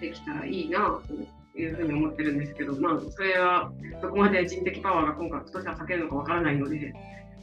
[0.00, 1.43] できたらいいなと思って。
[1.56, 6.92] いうふうに思ってるんですけど、まあ、それはどこまで人的パワーが今回、今年は避けるのかわからないので、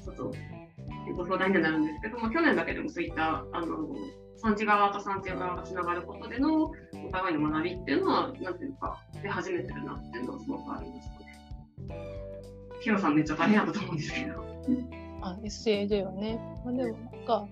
[0.04, 0.34] ちょっと
[1.16, 3.88] ご相談になるんですけど、まあ、去年だけでもそういったあの
[4.38, 6.74] 産地側と産地側がつながることでのお
[7.12, 11.22] 互いの学びっていうのは、なんていうか、出始めてるなっていうのはすごくありますね。
[12.82, 14.44] ヒロさんめっちゃ大変だと思うんですけど。
[15.22, 16.40] あ、SAJ はね。
[16.66, 17.48] まあ、でもなんか、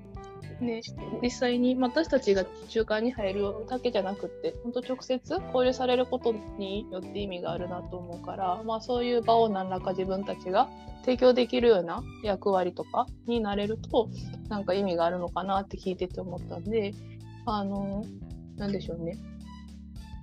[0.61, 0.81] ね、
[1.21, 10.69] 実際に私たちが中間に入るだけじゃなくって本当直接交流されることによって意味があるなと思うから、まあ、そういう場を何らか自分たちが
[11.01, 14.09] 提供できるような役割とかになれると
[14.49, 16.93] なんか意味があるのかなって聞いてて思ったんで
[17.45, 18.03] あの
[18.57, 19.17] 何でしょうね。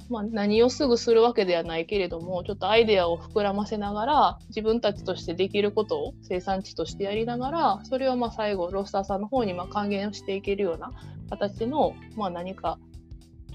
[0.09, 10.93] まあ、何をすぐするわけではないけれどもちょっとアイデアを膨らませながら自分たちとしてできることを生産地としてやりながらそれをまあ最後ロスターさんの方にま還元をしていけるような
[11.31, 12.79] 形の、まあ、何か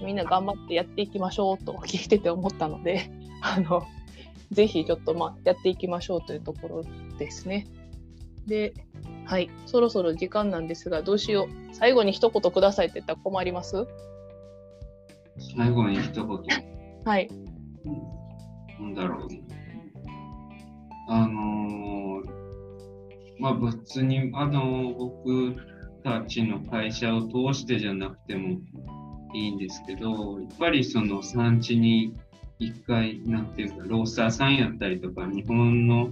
[0.02, 3.86] みんな頑張ってやっていきましょうと聞いてて思ったので あの
[4.50, 6.84] ぜひちょっとまやっていきましょうというところ
[7.18, 7.66] ですね。
[8.46, 8.74] で
[9.24, 13.86] はいそろそろ時間なんですがどうしよう最後に一言くださいって言ったら困ります？
[15.38, 16.38] 最後に一言。
[17.04, 17.28] はい。
[18.80, 19.28] なんだろう。
[21.08, 22.24] あのー、
[23.38, 25.56] まあ別に、あのー、僕
[26.04, 28.58] たちの会社を通してじゃなくても
[29.34, 32.14] いいんですけど、やっぱりその産地に
[32.58, 36.10] 一回、なんていうか、ロースターさんやったりとか、日本の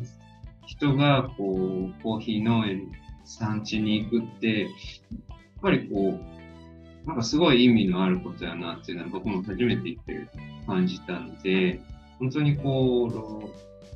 [0.66, 2.90] 人がこう、コーヒー農園
[3.24, 4.70] 産地に行くって、やっ
[5.62, 6.39] ぱりこう、
[7.06, 10.28] なんかすごい意味のあることやなっていうのは僕も初めて言って
[10.66, 11.80] 感じたので、
[12.18, 13.06] 本当にこ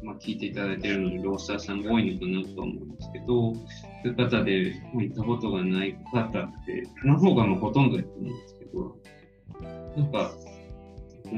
[0.03, 3.61] う、まあ、聞いていただいているのにロースターさんが多いのかなと思うんですけど、そ
[4.05, 6.33] ういう方で行ったことがない方っ
[6.67, 8.97] て、その方がもうほとんどやと思うんですけど、
[9.97, 10.33] なんか、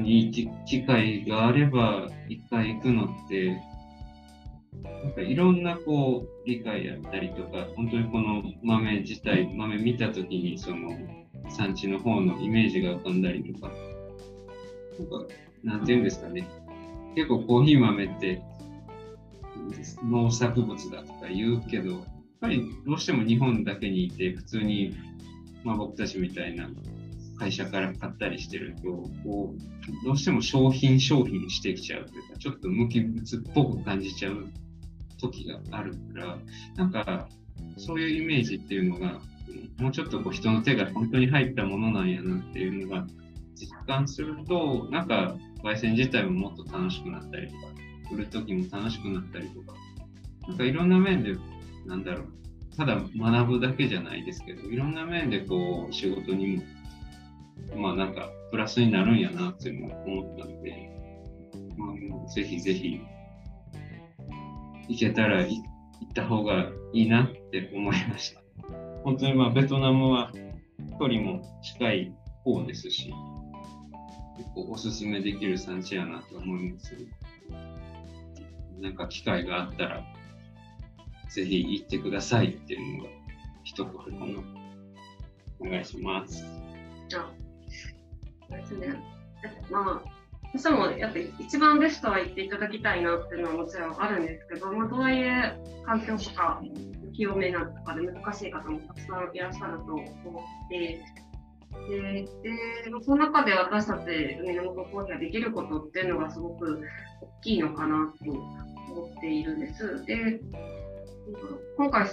[0.03, 0.31] いい
[0.65, 3.61] 機会があれば一回行くのって、
[5.03, 10.91] なんかいろんなこう理解やったりとか、本当にこの豆自体、豆見たときにその
[11.49, 13.71] 産地の方のイメージが浮かんだりとか、
[14.99, 15.33] なんか、
[15.63, 16.47] なんていうんですかね。
[17.15, 18.41] 結構コーヒー豆って
[20.03, 22.01] 農作物だとか言うけど、やっ
[22.41, 24.95] ぱりどうしても日本だけにいて、普通に、
[25.63, 26.69] まあ、僕たちみたいな
[27.39, 34.47] 会社から買ったりしてると、こう、どうしても商品商品してきちゃうというか、ちょっと無機物っぽく感じちゃう
[35.19, 36.37] 時があるから、
[36.75, 37.27] なんか、
[37.77, 39.21] そういうイメージっていうのが、
[39.79, 43.05] もうちょっとこう人の手が本当に入ったものなんやなっていうのが
[43.55, 47.59] 実感すると、なんか焙煎自体ももっと楽しくなったりとか、
[48.11, 49.75] 売る時も楽しくなったりとか、
[50.47, 51.35] なんかいろんな面で、
[51.85, 52.27] なんだろう、
[52.77, 56.63] ただ学ぶだけじゃないですけど、いろんな面でこう仕事にも、
[57.75, 60.89] まあなんかプラスになるんやなっていうのを思ったので、
[61.77, 61.93] ま
[62.25, 62.99] あ、ぜひぜひ
[64.89, 68.46] 行けたら行った方がいいなって思いました。
[69.07, 70.33] 本当にまあベトナムは
[70.99, 73.13] 距離も近い方ですし、
[74.35, 76.93] 結構おすすめできる産地やなと思います。
[78.81, 80.03] なんか機会があったら、
[81.29, 83.09] ぜひ行ってくださいっていうのが
[83.63, 84.41] 一言かな。
[85.61, 86.43] お願いします。
[87.17, 87.31] あ、
[88.49, 89.01] そうですね。
[89.71, 90.17] まあ
[90.51, 96.61] そしてもやっぱ一番ベストは言っていただきたいなっていうのはもちろんあるんですけど、まあ、とはいえ環境とか
[97.17, 101.01] 清めなとかで難しい方もたくさんいらっしゃると思って
[101.89, 102.27] でで
[103.01, 106.81] その中で私たち海の元コーヒーができることっていうのがすごく
[107.21, 110.05] 大きいのかなと思っているんです。
[110.05, 110.39] で
[111.75, 112.07] 今回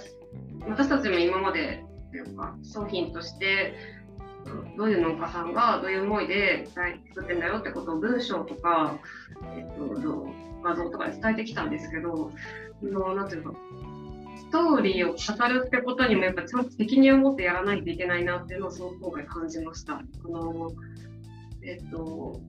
[0.67, 3.73] 私たちも今までというか商品として
[4.77, 8.99] どういう農家さんがどういう思いで作ってんだよってことを文章とか、
[9.55, 10.33] えっと、
[10.63, 12.31] 画像とかで伝えてきたんですけど、
[12.83, 13.53] のなんていうか、
[14.49, 19.95] ストーリーを語るってことにもやっぱちゃんと責任を持ってやらないといけないなっていうのをすごく今回感じました。
[19.95, 20.71] あの
[21.63, 22.39] えっと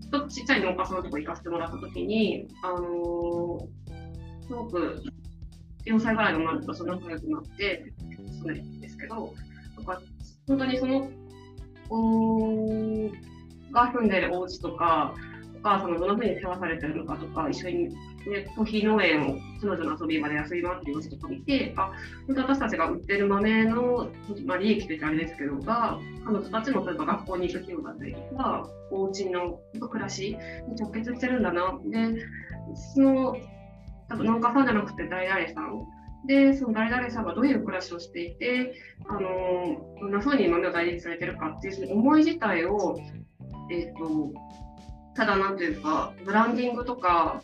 [0.00, 3.68] ちょっとちっちゃい農家さんのとこ行かせてもらった時に、あの
[4.46, 5.02] すごく
[5.86, 7.92] 4歳ぐらいの女の子と仲良くなって、
[8.38, 9.32] そうなんですけど、
[9.76, 10.00] とか
[10.48, 11.08] 本当にその
[13.72, 15.14] が住んでるお家とか、
[15.58, 17.88] お母さんがどんなふうに世話されてるのかとか、一緒に、
[18.26, 21.92] ね、コーヒー農園を彼女の遊び場で遊び回ってる様子とか見て、あ、
[22.26, 24.10] 本当私たちが売ってる豆の、
[24.44, 30.36] まあ、利益というかあれですけど、が、彼女たちの例えば学校に行く費用だったりとか、お家の暮らし
[30.68, 31.78] に直結してるんだな。
[31.84, 32.26] で、
[32.94, 33.36] その、
[34.08, 35.86] 多分農家さんじゃなくて誰々さん
[36.26, 38.74] で、その誰々さんがどういう暮らしをしていて、
[39.08, 39.20] あの
[40.00, 42.98] どんなふうに豆を大事にされてるかっていうその思い自体を、
[43.70, 44.32] えーと、
[45.14, 47.42] ただなんというか、ブランディングとか、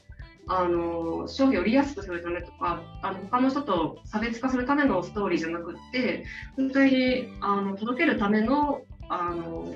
[0.48, 6.24] あの商品を売りやすくするためとかあの他の人と差別化するためのストーリーじゃなくって
[6.56, 9.74] 本当にあの届けるためのあの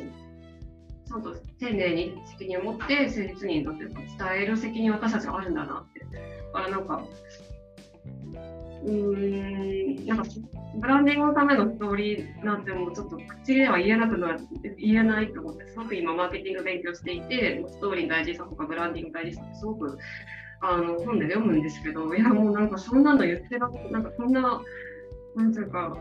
[1.08, 4.00] ちゃんと丁寧に責任を持って誠実にというか
[4.32, 6.00] 伝える責任私たちはあるんだなって。
[6.00, 7.04] だからなんか
[8.82, 10.24] うん、なんか、
[10.76, 14.36] ブランディングのためのストーリーなんてもうちょっと口では言えなくな
[14.78, 19.98] 言えないと思って、すごく今マーケティング勉強していて、ストーリー大事さとかブランディング大事さってすごく
[20.62, 24.62] あの本で読むんですけど、いやもうなんかそんなの言ってなくて、なんかそんな、
[25.36, 25.96] なんていうか、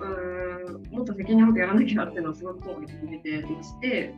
[0.00, 4.14] うんもっと責任をやらなきゃっていうのをすごく今回決めてまして、で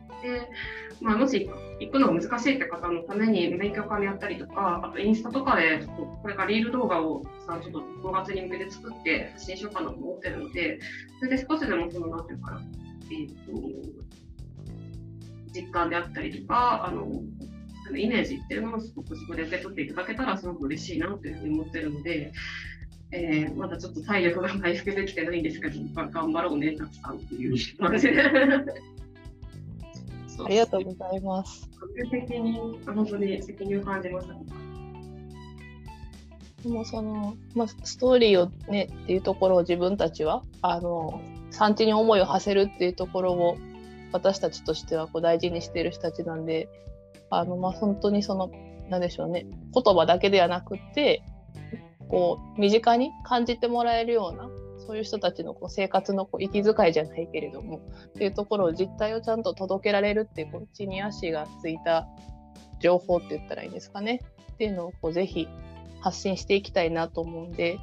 [1.01, 1.49] まあ、もし
[1.79, 10.79] 行くのが難しいって方のために勉強会やったりとか、あとインスタとかでちょっとこれからリール動画をさちょっと5月に向けて作って発信しようかなと思ってるので、
[11.19, 12.61] それで少しでもその、なんていうか、
[13.09, 13.51] えーと、
[15.53, 17.07] 実感であったりとか、あの
[17.97, 22.31] イメージっていうのをすごくそこで受け取っていただけたらすごく嬉しいなというふうに思ってるので、
[23.11, 28.21] えー、まだちょっっと体力が回復できてないんですけど、頑張ろうね、たくさんっていう感じで。
[30.43, 31.69] ありがとうございます。
[32.09, 34.33] 責任、本当に責任を感じました。
[36.63, 41.19] でもその、まあ、ストーリーをねっていうところを自分たちはあの
[41.49, 43.57] 産地に思いを馳せるっていうところを
[44.11, 46.69] 私たちとしてはこう大事にしている人たちなんで
[47.31, 48.51] あの、まあ、本当にその
[48.89, 51.23] なんでしょうね言葉だけではなくて
[52.09, 54.49] こう身近に感じてもらえるような
[54.85, 62.07] そういう人たちのこう生活のこう息遣いじゃないけれどもっていうところを実態をちゃんと届けられるっていうこう地に足がついた
[62.81, 64.21] 情報って言ったらいいんですかね。
[64.53, 65.47] っていうのをこうぜひ
[66.01, 67.79] 発信していきたいなと思うんで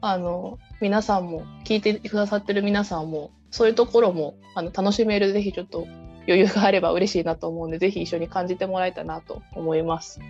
[0.00, 5.86] あの皆さんも聞いてくださってる皆さんもそういうところもあの楽しめるぜひちょっと
[6.26, 10.20] 余裕があれば嬉しいなと思うんでぜひ一緒に感じてもらえたなと思います。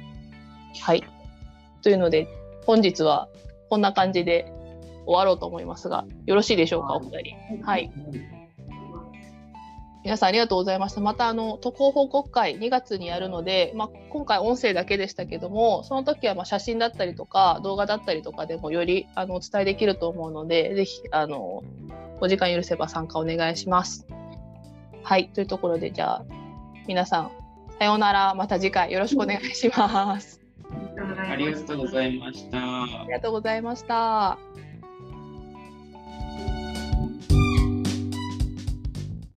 [0.80, 1.04] はい
[1.82, 2.28] というので
[2.66, 3.28] 本日は
[3.70, 4.52] こんな感じで
[5.06, 7.62] 終わろうと思いますが、よろしいでしょうか、お二人。
[7.62, 7.90] はい。
[10.04, 11.00] 皆さんありがとうございました。
[11.00, 21.64] またあの渡航報告会2月にやるので、まあ、今回音声だけでしたけども、その時はま写真だったりとか動画だったりとかでもよりあのお伝えできると思うので、ぜひあの
[22.20, 24.06] お時間許せば参加お願いします。
[25.06, 26.24] はいというところでじゃあ
[26.88, 27.30] 皆さん
[27.78, 30.40] さようならまた次回よろしくお願いします。
[31.30, 32.58] ありがとうございました。
[32.58, 34.36] ありがとうございました。